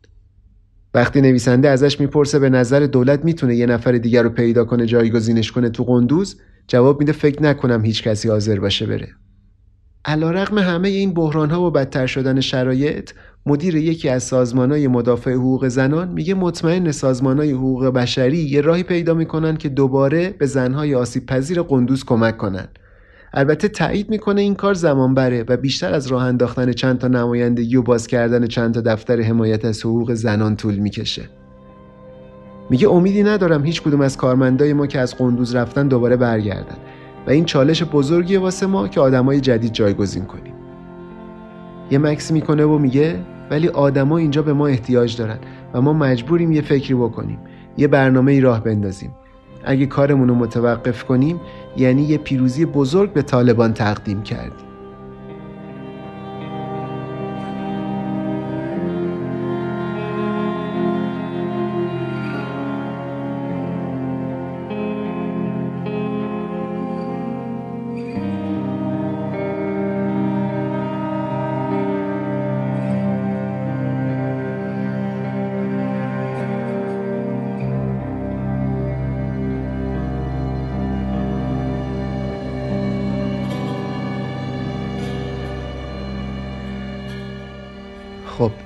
[0.94, 5.52] وقتی نویسنده ازش می‌پرسه به نظر دولت می‌تونه یه نفر دیگر رو پیدا کنه جایگزینش
[5.52, 9.08] کنه تو قندوز جواب میده فکر نکنم هیچ کسی حاضر باشه بره.
[10.04, 13.10] علیرغم همه این بحران ها و بدتر شدن شرایط
[13.46, 18.60] مدیر یکی از سازمان های مدافع حقوق زنان میگه مطمئن سازمان های حقوق بشری یه
[18.60, 22.68] راهی پیدا می‌کنن که دوباره به زنهای آسیب پذیر قندوز کمک کنن.
[23.36, 27.76] البته تایید می‌کنه این کار زمان بره و بیشتر از راه انداختن چند تا نمایندگی
[27.76, 31.22] و باز کردن چند تا دفتر حمایت از حقوق زنان طول می‌کشه.
[32.70, 36.76] میگه امیدی ندارم هیچ کدوم از کارمندای ما که از قندوز رفتن دوباره برگردن
[37.26, 40.54] و این چالش بزرگی واسه ما که آدمای جدید جایگزین کنیم.
[41.90, 43.20] یه مکس می‌کنه و میگه
[43.50, 45.38] ولی آدما اینجا به ما احتیاج دارن
[45.74, 47.38] و ما مجبوریم یه فکری بکنیم
[47.76, 49.10] یه برنامه ای راه بندازیم
[49.64, 51.40] اگه کارمون رو متوقف کنیم
[51.76, 54.63] یعنی یه پیروزی بزرگ به طالبان تقدیم کردیم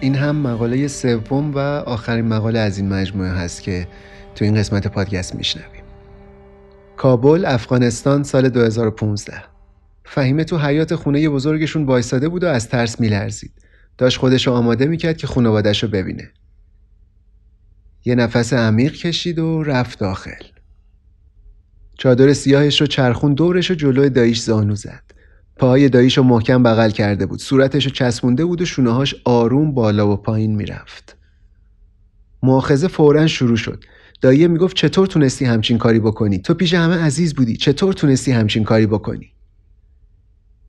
[0.00, 3.88] این هم مقاله سوم و آخرین مقاله از این مجموعه هست که
[4.34, 5.82] تو این قسمت پادکست میشنویم.
[6.96, 9.42] کابل افغانستان سال 2015
[10.04, 13.52] فهیمه تو حیات خونه بزرگشون بایستاده بود و از ترس میلرزید.
[13.98, 16.30] داشت خودش آماده می‌کرد که خانوادش رو ببینه.
[18.04, 20.44] یه نفس عمیق کشید و رفت داخل.
[21.98, 25.17] چادر سیاهش رو چرخون دورش و جلوی داییش زانو زد.
[25.58, 27.40] پاهای داییشو محکم بغل کرده بود.
[27.40, 31.16] صورتشو چسبونده بود و شونههاش آروم بالا و پایین می‌رفت.
[32.42, 33.84] مؤاخذه فورا شروع شد.
[34.20, 37.56] داییه می‌گفت چطور تونستی همچین کاری بکنی؟ تو پیش همه عزیز بودی.
[37.56, 39.32] چطور تونستی همچین کاری بکنی؟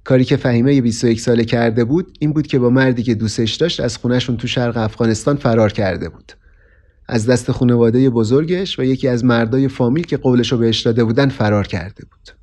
[0.03, 3.79] کاری که فهیمه 21 ساله کرده بود این بود که با مردی که دوستش داشت
[3.79, 6.31] از خونهشون تو شرق افغانستان فرار کرده بود.
[7.07, 11.67] از دست خانواده بزرگش و یکی از مردای فامیل که قولشو بهش داده بودن فرار
[11.67, 12.38] کرده بود.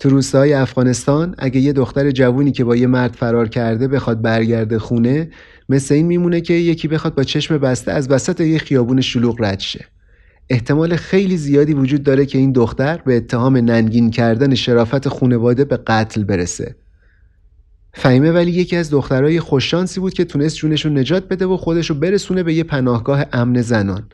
[0.00, 4.78] تو روستاهای افغانستان اگه یه دختر جوونی که با یه مرد فرار کرده بخواد برگرده
[4.78, 5.30] خونه
[5.68, 9.60] مثل این میمونه که یکی بخواد با چشم بسته از وسط یه خیابون شلوغ رد
[9.60, 9.84] شه.
[10.50, 15.76] احتمال خیلی زیادی وجود داره که این دختر به اتهام ننگین کردن شرافت خونواده به
[15.76, 16.76] قتل برسه.
[17.94, 22.42] فهیمه ولی یکی از دخترای خوششانسی بود که تونست جونشون نجات بده و خودشو برسونه
[22.42, 24.08] به یه پناهگاه امن زنان.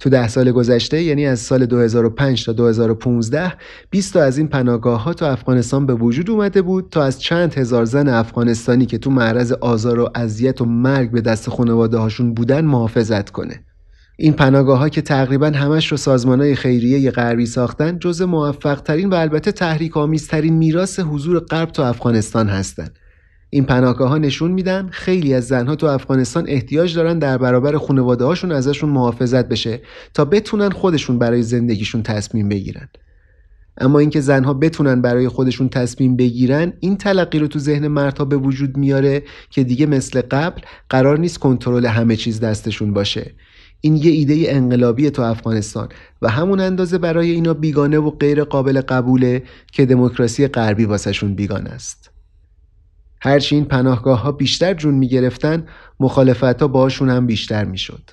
[0.00, 3.52] تو ده سال گذشته یعنی از سال 2005 تا 2015
[3.90, 7.54] 20 تا از این پناهگاه ها تو افغانستان به وجود اومده بود تا از چند
[7.54, 12.34] هزار زن افغانستانی که تو معرض آزار و اذیت و مرگ به دست خانواده هاشون
[12.34, 13.60] بودن محافظت کنه
[14.20, 19.10] این پناهگاه ها که تقریبا همش رو سازمان های خیریه غربی ساختن جز موفق ترین
[19.10, 22.98] و البته تحریک آمیزترین میراث حضور غرب تو افغانستان هستند.
[23.50, 28.24] این پناهگاه ها نشون میدن خیلی از زنها تو افغانستان احتیاج دارن در برابر خانواده
[28.24, 29.80] هاشون ازشون محافظت بشه
[30.14, 32.88] تا بتونن خودشون برای زندگیشون تصمیم بگیرن.
[33.80, 38.36] اما اینکه زنها بتونن برای خودشون تصمیم بگیرن این تلقی رو تو ذهن مردها به
[38.36, 43.34] وجود میاره که دیگه مثل قبل قرار نیست کنترل همه چیز دستشون باشه
[43.80, 45.88] این یه ایده انقلابی تو افغانستان
[46.22, 49.42] و همون اندازه برای اینا بیگانه و غیر قابل قبوله
[49.72, 52.10] که دموکراسی غربی واسهشون بیگانه است.
[53.20, 55.66] هرچی این پناهگاه ها بیشتر جون می گرفتن
[56.00, 58.10] مخالفت ها باشون هم بیشتر می شد.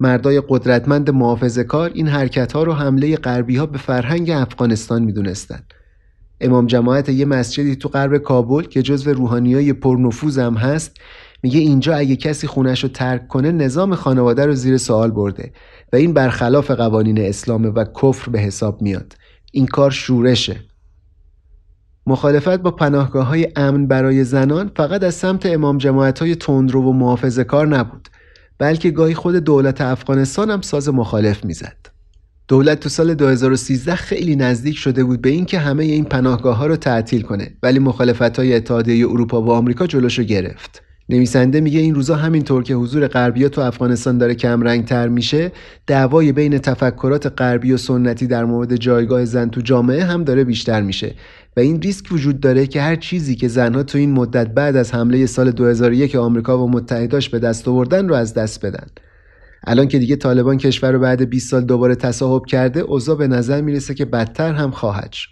[0.00, 5.12] مردای قدرتمند محافظه کار این حرکت ها رو حمله غربی ها به فرهنگ افغانستان می
[5.12, 5.62] دونستن.
[6.40, 10.96] امام جماعت یه مسجدی تو غرب کابل که جزو روحانی های پرنفوذ هم هست
[11.42, 15.52] میگه اینجا اگه کسی خونش رو ترک کنه نظام خانواده رو زیر سوال برده
[15.92, 19.16] و این برخلاف قوانین اسلام و کفر به حساب میاد
[19.52, 20.56] این کار شورشه
[22.08, 26.92] مخالفت با پناهگاه های امن برای زنان فقط از سمت امام جماعت های تندرو و
[26.92, 28.08] محافظه کار نبود
[28.58, 31.76] بلکه گاهی خود دولت افغانستان هم ساز مخالف می‌زد.
[32.48, 36.76] دولت تو سال 2013 خیلی نزدیک شده بود به اینکه همه این پناهگاه ها رو
[36.76, 40.82] تعطیل کنه ولی مخالفت های اتحادیه اروپا و آمریکا جلوشو گرفت.
[41.10, 45.52] نویسنده میگه این روزا همینطور که حضور غربیا تو افغانستان داره کم تر میشه
[45.86, 50.82] دعوای بین تفکرات غربی و سنتی در مورد جایگاه زن تو جامعه هم داره بیشتر
[50.82, 51.14] میشه.
[51.58, 54.94] و این ریسک وجود داره که هر چیزی که زنها تو این مدت بعد از
[54.94, 58.86] حمله سال 2001 آمریکا و متحداش به دست آوردن رو از دست بدن.
[59.66, 63.60] الان که دیگه طالبان کشور رو بعد 20 سال دوباره تصاحب کرده اوضاع به نظر
[63.60, 65.30] می‌رسه که بدتر هم خواهد شد.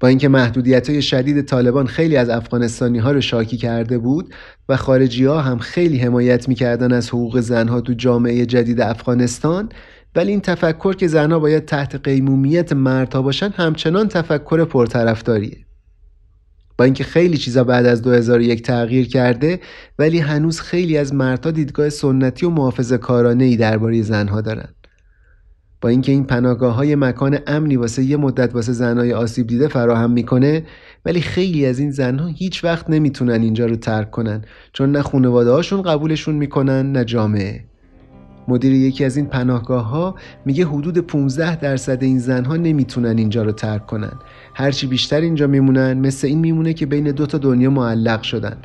[0.00, 4.34] با اینکه محدودیت های شدید طالبان خیلی از افغانستانی ها رو شاکی کرده بود
[4.68, 9.68] و خارجی ها هم خیلی حمایت می‌کردن از حقوق زنها تو جامعه جدید افغانستان
[10.16, 15.64] ولی این تفکر که زنها باید تحت قیمومیت مردها باشن همچنان تفکر پرطرفداریه.
[16.78, 19.60] با اینکه خیلی چیزا بعد از 2001 تغییر کرده
[19.98, 24.68] ولی هنوز خیلی از مردها دیدگاه سنتی و محافظه کارانه ای درباره زنها دارن.
[25.80, 30.10] با اینکه این پناهگاه های مکان امنی واسه یه مدت واسه زنهای آسیب دیده فراهم
[30.10, 30.66] می‌کنه
[31.04, 35.50] ولی خیلی از این زنها هیچ وقت نمی‌تونن اینجا رو ترک کنن چون نه خانواده
[35.50, 37.64] هاشون قبولشون می‌کنن نه جامعه.
[38.48, 43.52] مدیر یکی از این پناهگاه ها میگه حدود 15 درصد این زنها نمی‌تونن اینجا رو
[43.52, 44.12] ترک کنن.
[44.54, 48.56] هرچی بیشتر اینجا میمونن مثل این میمونه که بین دو تا دنیا معلق شدن.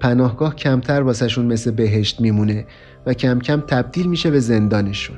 [0.00, 2.66] پناهگاه کمتر واسهشون مثل بهشت میمونه
[3.06, 5.16] و کم کم تبدیل میشه به زندانشون.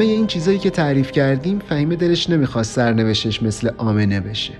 [0.00, 4.52] همه این چیزایی که تعریف کردیم فهیمه دلش نمی‌خواست سرنوشتش مثل آمنه بشه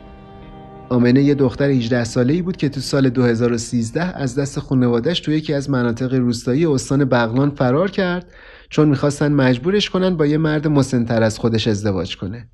[0.89, 5.33] آمنه یه دختر 18 ساله ای بود که تو سال 2013 از دست خانوادش تو
[5.33, 8.27] یکی از مناطق روستایی استان بغلان فرار کرد
[8.71, 12.49] چون می‌خواستن مجبورش کنن با یه مرد مسنتر از خودش ازدواج کنه.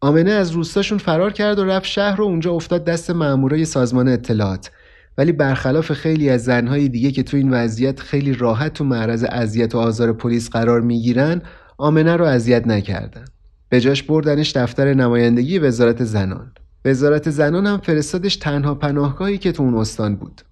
[0.00, 4.70] آمنه از روستاشون فرار کرد و رفت شهر و اونجا افتاد دست مامورای سازمان اطلاعات
[5.18, 9.74] ولی برخلاف خیلی از زنهای دیگه که تو این وضعیت خیلی راحت تو معرض اذیت
[9.74, 11.42] و آزار پلیس قرار می‌گیرن
[11.78, 13.24] آمنه رو اذیت نکردن.
[13.68, 16.52] به جاش بردنش دفتر نمایندگی وزارت زنان.
[16.84, 20.42] وزارت زنان هم فرستادش تنها پناهگاهی که تو اون استان بود.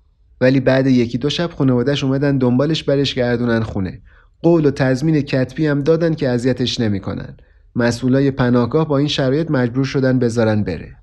[0.41, 4.03] ولی بعد یکی دو شب خانوادهش اومدن دنبالش برش گردونن خونه.
[4.43, 7.37] قول و تضمین کتبی هم دادن که اذیتش نمی‌کنن.
[7.77, 10.97] مسئولای پناهگاه با این شرایط مجبور شدن بذارن بره.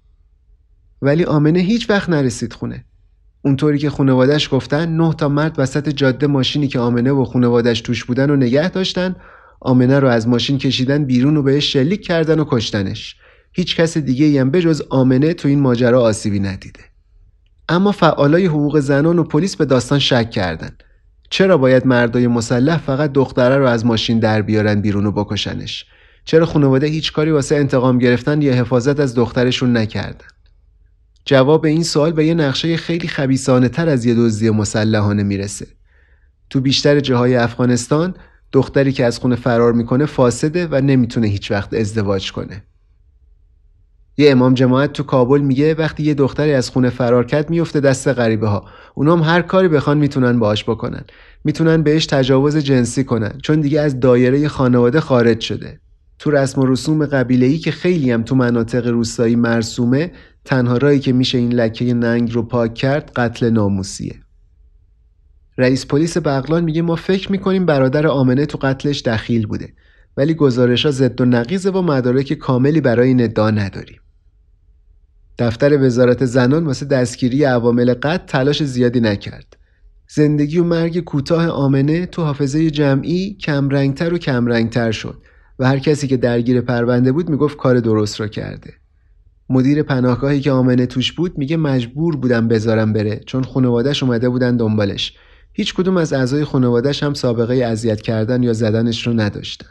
[1.01, 2.85] ولی آمنه هیچ وقت نرسید خونه.
[3.41, 8.05] اونطوری که خانوادش گفتن نه تا مرد وسط جاده ماشینی که آمنه و خانوادش توش
[8.05, 9.15] بودن و نگه داشتن
[9.61, 13.15] آمنه رو از ماشین کشیدن بیرون و بهش شلیک کردن و کشتنش.
[13.53, 16.79] هیچ کس دیگه هم بجز آمنه تو این ماجرا آسیبی ندیده.
[17.69, 20.71] اما فعالای حقوق زنان و پلیس به داستان شک کردن.
[21.29, 25.85] چرا باید مردای مسلح فقط دختره رو از ماشین در بیارن بیرون و بکشنش؟
[26.25, 30.25] چرا خانواده هیچ کاری واسه انتقام گرفتن یا حفاظت از دخترشون نکردن؟
[31.25, 35.67] جواب این سوال به یه نقشه خیلی خبیسانه تر از یه دزدی مسلحانه می‌رسه.
[36.49, 38.15] تو بیشتر جاهای افغانستان
[38.51, 42.63] دختری که از خونه فرار می‌کنه فاسده و نمی‌تونه هیچ وقت ازدواج کنه.
[44.17, 48.07] یه امام جماعت تو کابل میگه وقتی یه دختری از خونه فرار کرد میفته دست
[48.07, 51.03] غریبه ها اونام هر کاری بخوان می‌تونن باهاش بکنن.
[51.43, 55.79] می‌تونن بهش تجاوز جنسی کنن چون دیگه از دایره خانواده خارج شده.
[56.19, 60.11] تو رسم و رسوم قبیله ای که خیلی هم تو مناطق روستایی مرسومه
[60.45, 64.20] تنها رایی که میشه این لکه ننگ رو پاک کرد قتل ناموسیه.
[65.61, 69.73] رئیس پلیس بغلان میگه ما فکر می‌کنیم برادر آمنه تو قتلش دخیل بوده
[70.17, 73.99] ولی گزارش ها ضد و نقیزه و مدارک کاملی برای این ادعا نداریم.
[75.39, 79.57] دفتر وزارت زنان واسه دستگیری عوامل قتل تلاش زیادی نکرد.
[80.09, 85.17] زندگی و مرگ کوتاه آمنه تو حافظه جمعی کمرنگتر و کمرنگتر شد
[85.59, 88.73] و هر کسی که درگیر پرونده بود می‌گفت کار درست را کرده.
[89.49, 94.57] مدیر پناهگاهی که آمنه توش بود میگه مجبور بودم بذارم بره چون خانوادهش اومده بودن
[94.57, 95.13] دنبالش.
[95.53, 99.67] هیچ کدوم از اعضای خانوادهش هم سابقه اذیت کردن یا زدنش رو نداشتن.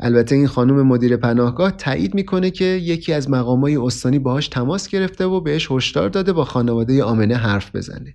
[0.00, 5.24] البته این خانم مدیر پناهگاه تایید می‌کنه که یکی از مقامای استانی باهاش تماس گرفته
[5.24, 8.14] و بهش هشدار داده با خانواده آمنه حرف بزنه.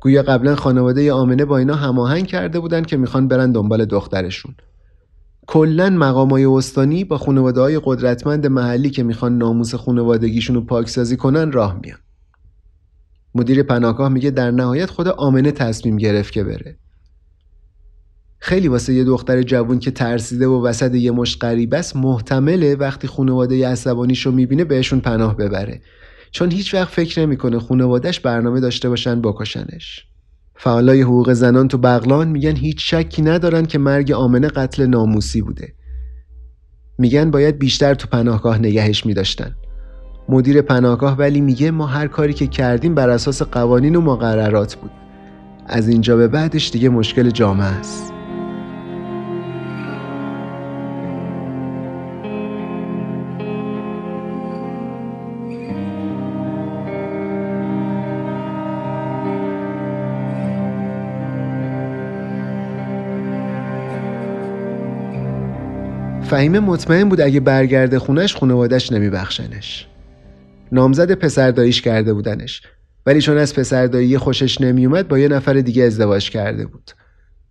[0.00, 4.54] گویا قبلا خانواده آمنه با اینا هماهنگ کرده بودن که می‌خوان برن دنبال دخترشون.
[5.46, 11.52] کلا مقامای استانی با خانواده های قدرتمند محلی که می‌خوان ناموس خانوادگیشون رو پاکسازی کنن
[11.52, 11.98] راه میان.
[13.34, 16.76] مدیر پناهگاه میگه در نهایت خود آمنه تصمیم گرفت که بره.
[18.38, 23.08] خیلی واسه یه دختر جوون که ترسیده و وسط یه مش غریب است محتمله وقتی
[23.08, 25.80] خانواده عصبانیشو می‌بینه بهشون پناه ببره.
[26.30, 30.06] چون هیچ وقت فکر نمی‌کنه خانوادهش برنامه داشته باشن بکشنش
[30.56, 35.74] فعالای حقوق زنان تو بغلان میگن هیچ شکی ندارن که مرگ آمنه قتل ناموسی بوده.
[36.98, 39.56] میگن باید بیشتر تو پناهگاه نگهش میداشتن.
[40.32, 44.90] مدیر پناهگاه ولی میگه ما هر کاری که کردیم بر اساس قوانین و مقررات بود.
[45.66, 48.12] از اینجا به بعدش دیگه مشکل جامعه است.
[66.22, 69.91] فهیمه مطمئن بود اگه برگرده خونش خانوادش نمیبخشنش.
[70.72, 72.62] نامزد پسرداییش کرده بودنش.
[73.06, 76.90] ولی چون از پسردایی خوشش نمیومد با یه نفر دیگه ازدواج کرده بود.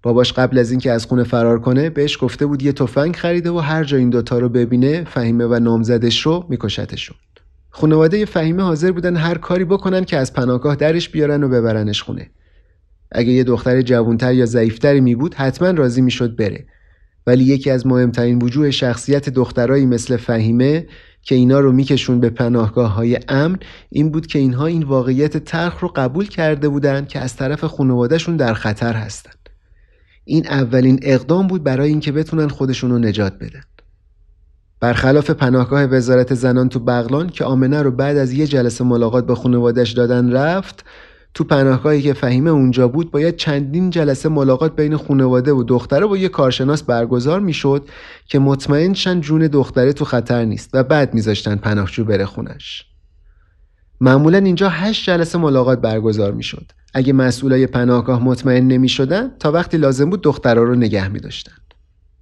[0.03, 3.57] باباش قبل از اینکه از خونه فرار کنه بهش گفته بود یه تفنگ خریده و
[3.57, 7.17] هر جا این دوتا رو ببینه فهیمه و نامزدش رو میکشتشون.
[7.69, 12.29] خانواده فهیمه حاضر بودن هر کاری بکنن که از پناهگاه درش بیارن و ببرنش خونه.
[13.11, 16.65] اگه یه دختر جوانتر یا ضعیفتری می بود حتما راضی می‌شد بره.
[17.27, 20.85] ولی یکی از مهمترین وجوه شخصیت دخترایی مثل فهیمه
[21.23, 23.59] که اینا رو میکشون به پناهگاه های امن
[23.89, 28.35] این بود که اینها این واقعیت تلخ رو قبول کرده بودند که از طرف خانوادهشون
[28.35, 29.49] در خطر هستند.
[30.25, 33.63] این اولین اقدام بود برای اینکه بتونن خودشون رو نجات بدن.
[34.79, 39.35] برخلاف پناهگاه وزارت زنان تو بغلان که آمنه رو بعد از یه جلسه ملاقات با
[39.35, 40.85] خانوادش دادن رفت
[41.33, 46.17] تو پناهگاهی که فهیمه اونجا بود باید چندین جلسه ملاقات بین خانواده و دختره با
[46.17, 47.85] یه کارشناس برگزار می‌شد
[48.25, 52.85] که مطمئن شن جون دختره تو خطر نیست و بعد میذاشتن پناهجو بره خونش.
[54.01, 56.71] معمولا اینجا هشت جلسه ملاقات برگزار می‌شد.
[56.93, 61.51] اگه مسئولای پناهگاه مطمئن نمی‌شدن تا وقتی لازم بود دخترها رو نگه میداشتن.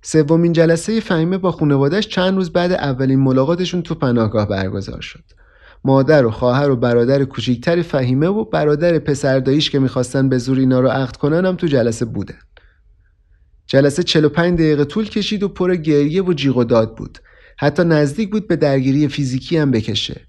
[0.02, 5.24] سومین جلسه فهیمه با خانوادهش چند روز بعد اولین ملاقاتشون تو پناهگاه برگزار شد.
[5.84, 10.80] مادر و خواهر و برادر کوچیکتر فهیمه و برادر پسرداییش که می‌خواستن به زور اینا
[10.80, 12.38] رو عقد کنن هم تو جلسه بودن.
[13.68, 17.20] جلسه 45 دقیقه طول کشید و پر گریه و جیغ و داد بود.
[17.58, 20.22] حتی نزدیک بود به درگیری فیزیکی هم بکشه.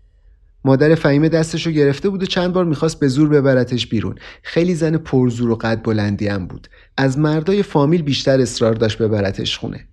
[0.64, 4.14] مادر فهیمه دستشو گرفته بود و چند بار می‌خواست به زور ببرتش بیرون.
[4.42, 6.68] خیلی زن پرزور و قد بلندی هم بود.
[6.96, 9.89] از مردای فامیل بیشتر اصرار داشت ببرتش خونه.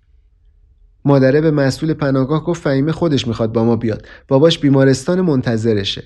[1.04, 4.06] مادره به مسئول پناهگاه گفت فهیمه خودش می‌خواد با ما بیاد.
[4.28, 6.04] باباش بیمارستان منتظرشه.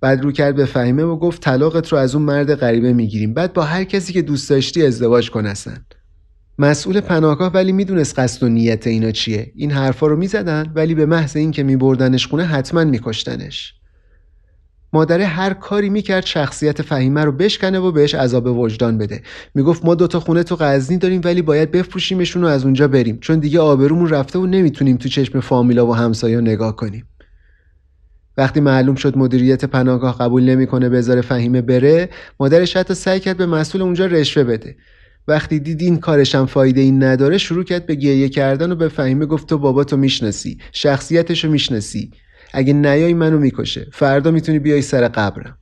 [0.00, 3.34] بعد رو کرد به فهیمه و گفت طلاقت رو از اون مرد غریبه می‌گیریم.
[3.34, 5.52] بعد با هر کسی که دوست داشتی ازدواج کن
[6.58, 9.52] مسئول پناهگاه ولی می‌دونست قصد و نیت اینا چیه.
[9.54, 13.74] این حرفا رو می‌زدن ولی به محض اینکه میبردنش خونه حتما میکشتنش.
[14.92, 19.22] مادره هر کاری می‌کرد شخصیت فهیمه رو بشکنه و بهش عذاب وجدان بده.
[19.54, 23.18] می‌گفت ما دوتا خونه تو غزنی داریم ولی باید بفروشیمشون و از اونجا بریم.
[23.20, 27.06] چون دیگه آبرومون رفته و نمی‌تونیم تو چشم فامیلا و همسایا نگاه کنیم.
[28.36, 32.08] وقتی معلوم شد مدیریت پناهگاه قبول نمی‌کنه بذاره فهیمه بره
[32.40, 34.76] مادرش حتی سعی کرد به مسئول اونجا رشوه بده.
[35.28, 39.26] وقتی دید این کارشم فایده این نداره شروع کرد به گریه کردن و به فهیمه
[39.26, 42.10] گفت تو باباتو می‌شناسی شخصیتشو می‌شناسی.
[42.58, 43.86] اگه نیای منو می‌کشه.
[43.92, 45.58] فردا می‌تونی بیای سر قبرم.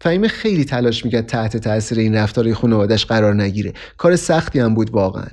[0.00, 3.72] فهیمه خیلی تلاش می‌کرد تحت تاثیر این رفتار خانوادش قرار نگیره.
[3.96, 5.26] کار سختی هم بود واقعا.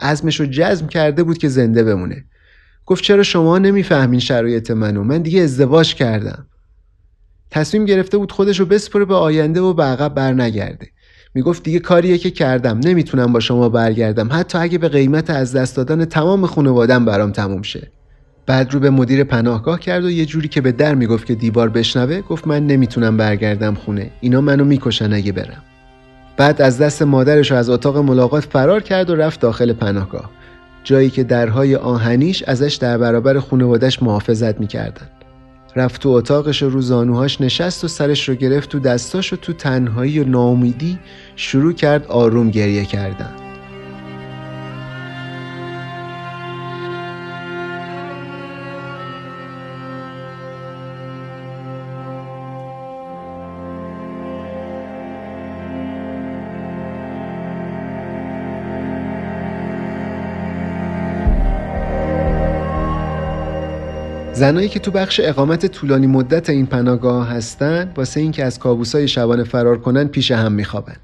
[0.00, 2.24] عزمش رو جزم کرده بود که زنده بمونه.
[2.86, 6.46] گفت چرا شما نمی‌فهمین شرایط منو؟ من دیگه ازدواج کردم.
[7.50, 10.88] تصمیم گرفته بود خودش رو بسپره به آینده و به عقب برنگرده.
[11.34, 12.78] می‌گفت دیگه کاریه که کردم.
[12.78, 14.28] نمی‌تونم با شما برگردم.
[14.32, 17.92] حتی اگه به قیمت از دست دادن تمام خانوادم برام تموم شه.
[18.48, 21.68] بعد رو به مدیر پناهگاه کرد و یه جوری که به در می‌گفت که دیوار
[21.68, 24.10] بشنوه گفت من نمی‌تونم برگردم خونه.
[24.20, 25.62] اینا منو می‌کشن اگه برم.
[26.36, 30.30] بعد از دست مادرش از اتاق ملاقات فرار کرد و رفت داخل پناهگاه.
[30.84, 35.06] جایی که درهای آهنیش ازش در برابر خانوادش محافظت می‌کردن.
[35.76, 40.20] رفت تو اتاقش رو زانوهاش نشست و سرش رو گرفت تو دستاش و تو تنهایی
[40.20, 40.98] و ناامیدی
[41.36, 43.47] شروع کرد آروم گریه کردن.
[64.38, 69.44] زنایی که تو بخش اقامت طولانی مدت این پناهگاه هستن واسه اینکه از کابوسای شبانه
[69.44, 70.96] فرار کنن پیش هم میخوابن.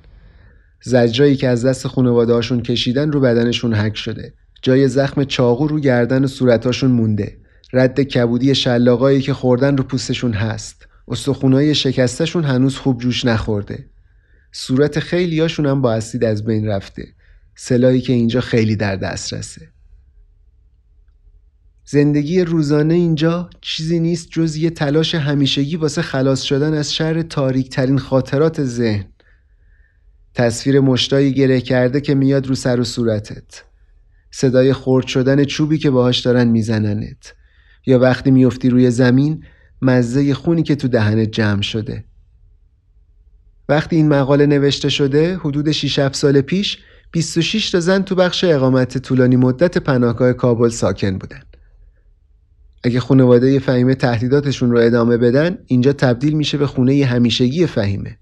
[0.82, 4.34] زجرایی که از دست خانواده‌هاشون کشیدن رو بدنشون حک شده.
[4.62, 7.36] جای زخم چاقو رو گردن و صورتاشون مونده.
[7.72, 10.86] رد کبودی شلاقایی که خوردن رو پوستشون هست.
[11.08, 13.86] استخونای شکستشون هنوز خوب جوش نخورده.
[14.52, 17.06] صورت خیلیاشون هم با اسید از بین رفته.
[17.56, 19.73] سلایی که اینجا خیلی در دسترسه.
[21.86, 27.68] زندگی روزانه اینجا چیزی نیست جز یه تلاش همیشگی واسه خلاص شدن از شر تاریک
[27.68, 29.04] ترین خاطرات ذهن.
[30.34, 33.62] تصویر مشتایی گره کرده که میاد رو سر و صورتت.
[34.30, 37.34] صدای خورد شدن چوبی که باهاش دارن میزننت.
[37.86, 39.44] یا وقتی میفتی روی زمین
[39.82, 42.04] مزه خونی که تو دهنت جمع شده.
[43.68, 46.78] وقتی این مقاله نوشته شده حدود 6 7 سال پیش
[47.12, 51.40] 26 تا زن تو بخش اقامت طولانی مدت پناهگاه کابل ساکن بودن.
[52.86, 58.18] اگه خانواده فهیمه تهدیداتشون رو ادامه بدن اینجا تبدیل میشه به خونه همیشگی فهیمه.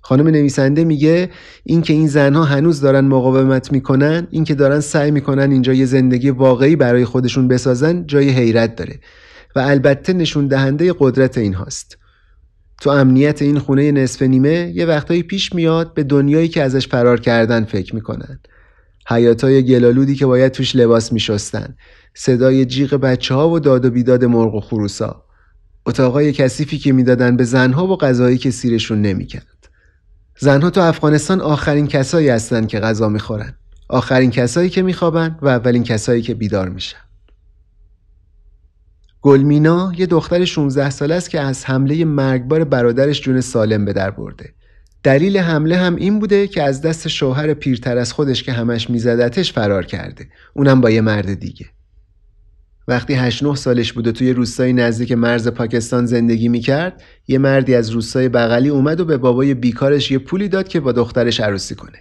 [0.00, 1.30] خانم نویسنده میگه
[1.64, 6.76] اینکه این زنها هنوز دارن مقاومت می‌کنن اینکه دارن سعی می‌کنن اینجا یه زندگی واقعی
[6.76, 9.00] برای خودشون بسازن جای حیرت داره.
[9.56, 11.98] و البته نشون دهنده قدرت این هاست.
[12.80, 17.20] تو امنیت این خونه نصف نیمه یه وقتایی پیش میاد به دنیایی که ازش فرار
[17.20, 18.40] کردن فکر می‌کنن.
[19.08, 21.76] حیاتای گلالودی که باید توش لباس میشستن.
[22.14, 25.24] صدای جیغ بچه ها و داد و بیداد مرغ و خروسا.
[25.86, 29.68] اتاقای کثیفی که می‌دادن به زنها و غذایی که سیرشون نمی‌کرد.
[30.38, 33.54] زنها تو افغانستان آخرین کسایی هستن که غذا می‌خورن.
[33.88, 36.98] آخرین کسایی که میخوابن و اولین کسایی که بیدار میشن.
[39.22, 44.10] گلمینا یه دختر 16 ساله است که از حمله مرگبار برادرش جون سالم به در
[44.10, 44.54] برده.
[45.02, 49.52] دلیل حمله هم این بوده که از دست شوهر پیرتر از خودش که همش میزدتش
[49.52, 50.28] فرار کرده.
[50.54, 51.66] اونم با یه مرد دیگه.
[52.88, 57.90] وقتی 8 9 سالش بوده توی روستای نزدیک مرز پاکستان زندگی می‌کرد یه مردی از
[57.90, 61.98] روستای بغلی اومد و به بابای بیکارش یه پولی داد که با دخترش عروسی کنه.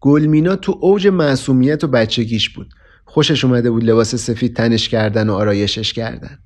[0.00, 2.74] گلمینا تو اوج معصومیت و بچگیش بود.
[3.04, 6.38] خوشش اومده بود لباس سفید تنش کردن و آرایشش کردن.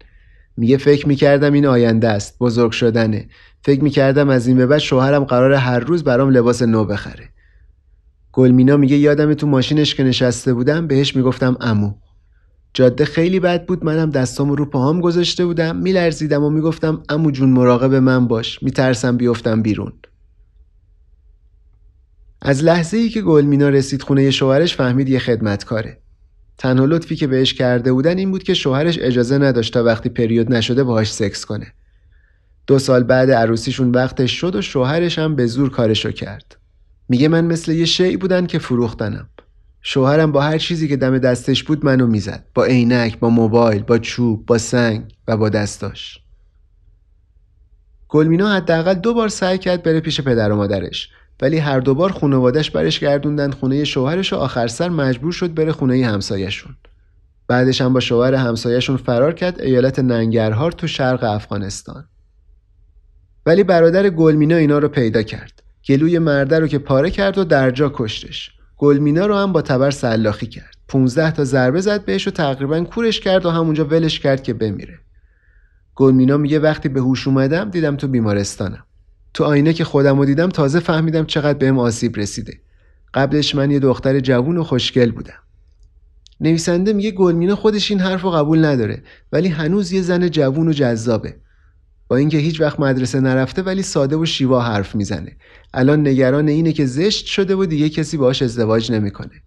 [0.57, 3.29] میگه فکر می‌کردم این آینده است بزرگ شدنه.
[3.63, 7.29] فکر می‌کردم از این به بعد شوهرم قرار هر روز برام لباس نو بخره.
[8.33, 11.95] گلمینا میگه یادم تو ماشینش که نشسته بودم بهش می‌گفتم امو
[12.79, 13.85] جاده خیلی بد بود.
[13.85, 15.77] منم دستامو رو پاهام گذاشته بودم.
[15.77, 18.63] میلرزیدم و می‌گفتم امو جون مراقب من باش.
[18.63, 19.93] میترسم بیفتم بیرون.
[22.43, 25.99] از لحظه ای که گلمینا رسید خونه شوهرش فهمید یه خدمتکاره.
[26.59, 30.53] تنها لطفی که بهش کرده بودن این بود که شوهرش اجازه نداشت تا وقتی پریود
[30.53, 31.73] نشده باهاش سکس کنه.
[32.67, 36.57] دو سال بعد عروسیشون وقتش شد و شوهرش هم به زور کارشو کرد.
[37.09, 39.29] میگه من مثل یه شی بودن که فروختنم.
[39.91, 42.45] شوهرم با هر چیزی که دم دستش بود منو می‌زد.
[42.55, 46.19] با عینک با موبایل با چوب با سنگ و با دستاش.
[48.09, 51.09] گلمینا حداقل دو بار سعی کرد بره پیش پدر و مادرش.
[51.43, 56.07] ولی هر دوبار خانوادش برش گردوندن خونه شوهرش و آخر سر مجبور شد بره خونه
[56.07, 56.77] همسایشون
[57.47, 62.09] بعدش هم با شوهر همسایهشون فرار کرد ایالت ننگرهار تو شرق افغانستان.
[63.47, 65.63] ولی برادر گلمینا اینا رو پیدا کرد.
[65.89, 68.58] گلوی مرده رو که پاره کرد و درجا کشتش.
[68.79, 70.77] گلمینا رو هم با تبر سلاخی کرد.
[70.89, 74.99] 15 تا ضربه زد بهش و تقریبا کورش کرد و همونجا ولش کرد که بمیره.
[75.95, 78.85] گلمینا میگه وقتی به هوش اومدم دیدم تو بیمارستانم.
[79.35, 82.61] تو آینه که خودم رو دیدم تازه فهمیدم چقدر بهم آسیب رسیده.
[83.15, 85.39] قبلش من یه دختر جوون و خوشگل بودم.
[86.41, 89.03] نویسنده میگه گلمینا خودش این حرف رو قبول نداره
[89.33, 91.37] ولی هنوز یه زن جوون و جذابه.
[92.09, 95.37] با اینکه هیچ وقت مدرسه نرفته ولی ساده و شیوا حرف می‌زنه.
[95.75, 99.43] الان نگران اینه که زشت شده و دیگه کسی باهاش ازدواج نمی‌کنه.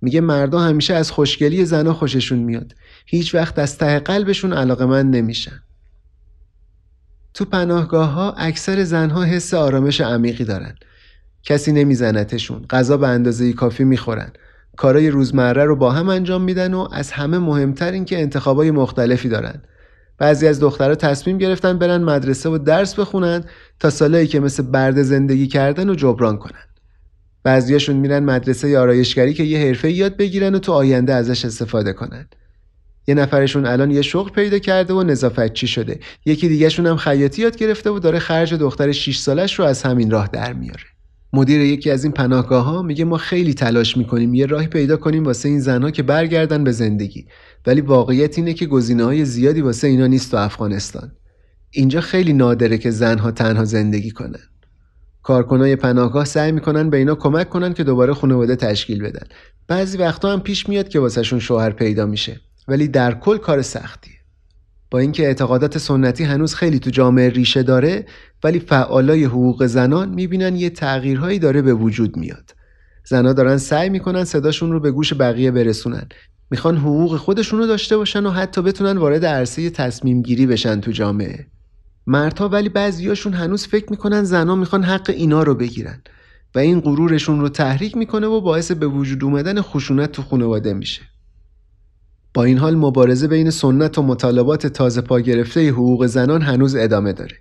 [0.00, 2.74] میگه مردا همیشه از خوشگلی زنا خوششون میاد.
[3.06, 5.62] هیچ وقت از ته قلبشون علاقه من نمیشن.
[7.34, 10.74] تو پناهگاه ها اکثر زنها حس آرامش عمیقی دارن.
[11.42, 12.66] کسی نمیزنتشون.
[12.70, 14.32] غذا به اندازه کافی می‌خورن.
[14.76, 19.28] کارای روزمره رو با هم انجام میدن و از همه مهمتر این که انتخابای مختلفی
[19.28, 19.62] دارن.
[20.18, 23.44] بعضی از دخترها تصمیم گرفتن برن مدرسه و درس بخونن
[23.80, 26.64] تا سالایی که مثل برده زندگی کردن و جبران کنن.
[27.42, 32.28] بعضیاشون میرن مدرسه آرایشگری که یه حرفه یاد بگیرن و تو آینده ازش استفاده کنن.
[33.06, 36.00] یه نفرشون الان یه شغل پیدا کرده و نظافتچی شده.
[36.24, 40.10] یکی دیگهشون هم خیاطی یاد گرفته و داره خرج دختر 6 سالش رو از همین
[40.10, 40.95] راه در میاره.
[41.36, 45.24] مدیر یکی از این پناهگاه ها میگه ما خیلی تلاش می‌کنیم یه راهی پیدا کنیم
[45.24, 47.26] واسه این زنها که برگردن به زندگی.
[47.66, 51.12] ولی واقعیت اینه که گزینه های زیادی واسه اینا نیست تو افغانستان.
[51.70, 54.40] اینجا خیلی نادره که زنها تنها زندگی کنن.
[55.22, 59.26] کارکنای پناهگاه سعی می‌کنن به اینا کمک کنن که دوباره خانواده تشکیل بدن.
[59.68, 62.40] بعضی وقتا هم پیش میاد که واسهشون شوهر پیدا میشه.
[62.68, 64.15] ولی در کل کار سختیه
[64.90, 68.06] با اینکه اعتقادات سنتی هنوز خیلی تو جامعه ریشه داره
[68.44, 72.54] ولی فعالای حقوق زنان می‌بینن یه تغییرهایی داره به وجود میاد.
[73.04, 76.08] زنها دارن سعی می‌کنن صداشون رو به گوش بقیه برسونن.
[76.50, 80.90] می‌خوان حقوق خودشون رو داشته باشن و حتی بتونن وارد عرصه تصمیم گیری بشن تو
[80.90, 81.46] جامعه.
[82.06, 86.02] مردها ولی بعضیاشون هنوز فکر می‌کنن زنها می‌خوان حق اینا رو بگیرن.
[86.54, 91.02] و این غرورشون رو تحریک می‌کنه و باعث به وجود اومدن خشونت تو خانواده میشه.
[92.36, 97.12] با این حال مبارزه بین سنت و مطالبات تازه پا گرفته حقوق زنان هنوز ادامه
[97.12, 97.36] داره.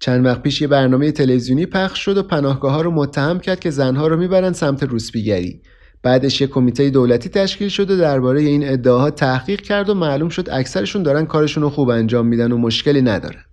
[0.00, 3.70] چند وقت پیش یه برنامه تلویزیونی پخش شد و پناهگاه ها رو متهم کرد که
[3.70, 5.62] زنها رو می‌برن سمت روسپیگری.
[6.02, 10.48] بعدش یه کمیته دولتی تشکیل شد و درباره این ادعاها تحقیق کرد و معلوم شد
[10.52, 13.44] اکثرشون دارن کارشون رو خوب انجام میدن و مشکلی ندارن.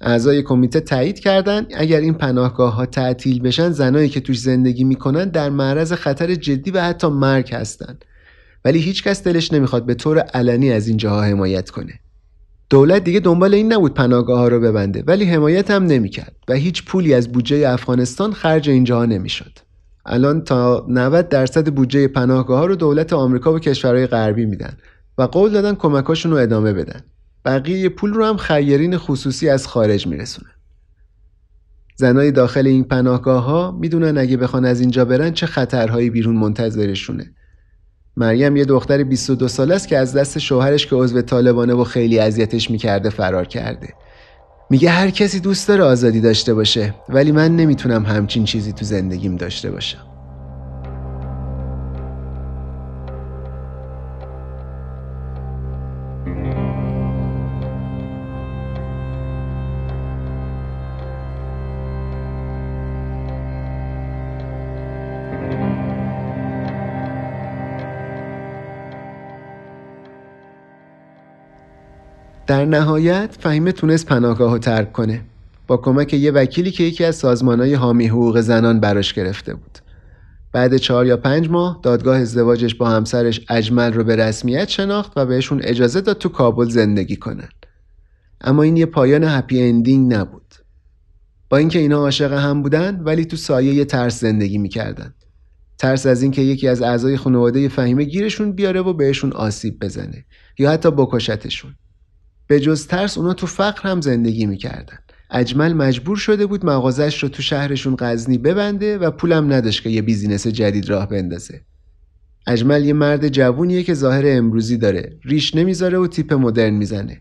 [0.00, 5.28] اعضای کمیته تایید کردند اگر این پناهگاه ها تعطیل بشن زنایی که توش زندگی می‌کنن
[5.28, 8.04] در معرض خطر جدی و حتی مرگ هستند
[8.64, 12.00] ولی هیچکس دلش نمی‌خواد به طور علنی از این جاها حمایت کنه.
[12.70, 16.84] دولت دیگه دنبال این نبود پناهگاه ها رو ببنده ولی حمایت هم نمی‌کرد و هیچ
[16.84, 19.58] پولی از بودجه افغانستان خرج این جاها نمی‌شد.
[20.06, 24.76] الان تا 90 درصد بودجه پناهگاه ها رو دولت آمریکا و کشورهای غربی میدن
[25.18, 27.00] و قول دادن کمکاشون رو ادامه بدن.
[27.44, 30.50] بقیه پول رو هم خیرین خصوصی از خارج میرسونن
[31.96, 37.34] زنای داخل این پناهگاه ها می‌دونن اگه بخوان از اینجا برن چه خطرهایی بیرون منتظرشونه.
[38.16, 42.18] مریم یه دختر 22 ساله است که از دست شوهرش که عضو طالبانه و خیلی
[42.18, 43.88] اذیتش می‌کرده فرار کرده.
[44.70, 49.36] میگه هر کسی دوست داره آزادی داشته باشه ولی من نمی‌تونم همچین چیزی تو زندگیم
[49.36, 50.09] داشته باشم.
[72.50, 75.24] در نهایت فهیمه تونست پناهگاه رو ترک کنه.
[75.66, 79.78] با کمک یه وکیلی که یکی از سازمانهای حامی حقوق زنان براش گرفته بود.
[80.52, 85.26] بعد چهار یا پنج ماه دادگاه ازدواجش با همسرش اجمل رو به رسمیت شناخت و
[85.26, 87.48] بهشون اجازه داد تو کابل زندگی کنن.
[88.40, 90.54] اما این یه پایان هپی اندینگ نبود.
[91.50, 95.14] با اینکه اینا عاشق هم بودن ولی تو سایه یه ترس زندگی می‌کردن.
[95.78, 100.24] ترس از اینکه یکی از اعضای خانواده فهیمه گیرشون بیاره و بهشون آسیب بزنه
[100.58, 101.74] یا حتی بکشتشون.
[102.50, 104.98] به جز ترس اونا تو فقر هم زندگی می‌کردن.
[105.30, 110.02] اجمل مجبور شده بود مغازش رو تو شهرشون غزنی ببنده و پولم نداشت که یه
[110.02, 111.60] business جدید راه بندازه.
[112.46, 115.18] اجمل یه مرد جوونیه که ظاهر امروزی داره.
[115.24, 117.20] ریش نمی‌ذاره و تیپ مدرن می‌زنه.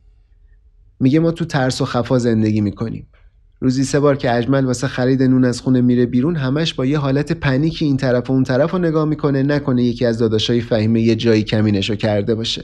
[0.99, 3.07] میگه ما تو ترس و خفا زندگی می‌کنیم.
[3.59, 6.97] روزی سه بار که اجمل واسه خرید نون از خونه میره بیرون همش با یه
[6.97, 10.61] حالت panic ی این طرف و اون طرف رو نگاه می‌کنه نکنه یکی از داداشای
[10.61, 12.63] فهیمه یه جایی کمینشو کرده باشه.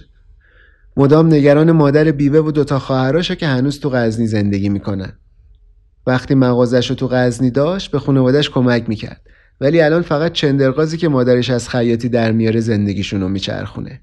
[0.98, 5.14] مدام نگران مادر بیوه و دوتا خواهراشو که هنوز تو غزنی زندگی می‌کنن.
[6.08, 9.22] وقتی مغازش رو تو غزنی داشت به خانوادش کمک می‌کرد.
[9.62, 14.02] ولی الان فقط چندرغازی که مادرش از خیاطی در میاره زندگیشون رو میچرخونه.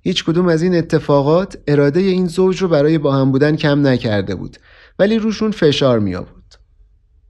[0.00, 4.34] هیچ کدوم از این اتفاقات اراده این زوج رو برای با هم بودن کم نکرده
[4.34, 4.56] بود.
[4.98, 6.58] ولی روشون فشار می آورد.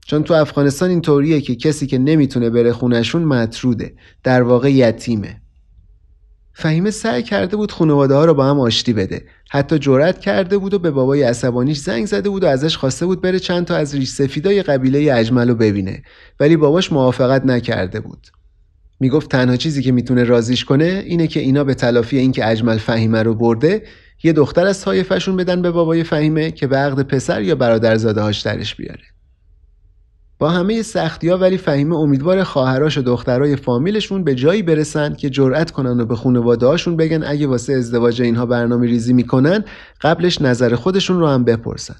[0.05, 3.93] چون تو افغانستان این طوریه که کسی که نمی‌تونه بره خونشون مطروده.
[4.23, 5.41] در واقع یتیمه.
[6.53, 9.25] فهیمه سعی کرده بود خانواده ها رو با هم آشتی بده.
[9.49, 13.21] حتی جرأت کرده بود و به بابای عصبانیش زنگ زده بود و ازش خواسته بود
[13.21, 16.03] بره چند تا از ریش سفیدای قبیله اجمل رو ببینه.
[16.39, 18.27] ولی باباش موافقت نکرده بود.
[18.99, 23.23] می‌گفت تنها چیزی که می‌تونه رازیش کنه اینه که اینا به تلافی اینکه اجمل فهیمه
[23.23, 23.83] رو برده
[24.23, 28.41] یه دختر از طایفشون بدن به بابای فهیمه که به عقد پسر یا برادرزاده هاش
[28.41, 29.12] درش بیاره.
[30.39, 35.29] با همه سختی ها ولی فهیمه امیدوار خواهراش و دخترای فامیلشون به جایی برسن که
[35.29, 39.63] جرأت کنن و به خانواده هاشون بگن اگه واسه ازدواج اینها برنامه ریزی می‌کنن
[40.01, 41.95] قبلش نظر خودشون رو هم بپرسن.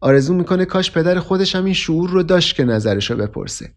[0.00, 3.70] آرزو می‌کنه کاش پدر خودش هم این شعور رو داشت که نظرش رو بپرسه.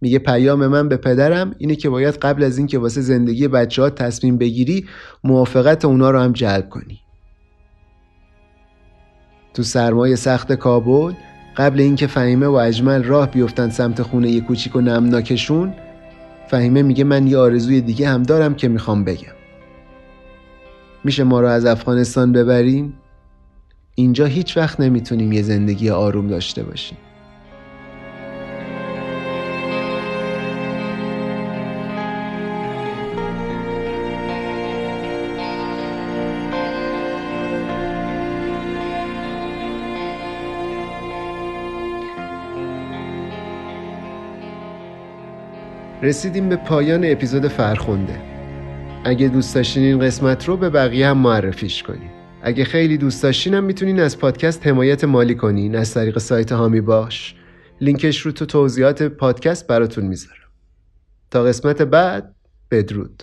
[0.00, 3.90] میگه پیام من به پدرم اینه که باید قبل از اینکه واسه زندگی بچه ها
[3.90, 4.86] تصمیم بگیری
[5.24, 7.00] موافقت اونا رو هم جلب کنی.
[9.54, 11.12] تو سرمایه سخت کابل
[11.56, 15.74] قبل اینکه فهیمه و اجمل راه بیفتن سمت خونه یه کوچیک و نمناکشون
[16.48, 19.34] فهیمه میگه من یه آرزوی دیگه هم دارم که می‌خوام بگم
[21.04, 22.94] میشه ما رو از افغانستان ببریم؟
[23.94, 26.98] اینجا هیچ وقت نمی‌تونیم یه زندگی آروم داشته باشیم
[46.04, 48.20] رسیدیم به پایان اپیزود فرخونده
[49.04, 52.10] اگه دوست داشتین این قسمت رو به بقیه هم معرفیش کنین.
[52.42, 56.80] اگه خیلی دوست داشتین هم می‌تونین از پادکست حمایت مالی کنین از طریق سایت هامی
[56.80, 57.34] باش.
[57.80, 60.50] لینکش رو تو توضیحات پادکست براتون می‌ذارم.
[61.30, 62.34] تا قسمت بعد
[62.70, 63.22] بدرود.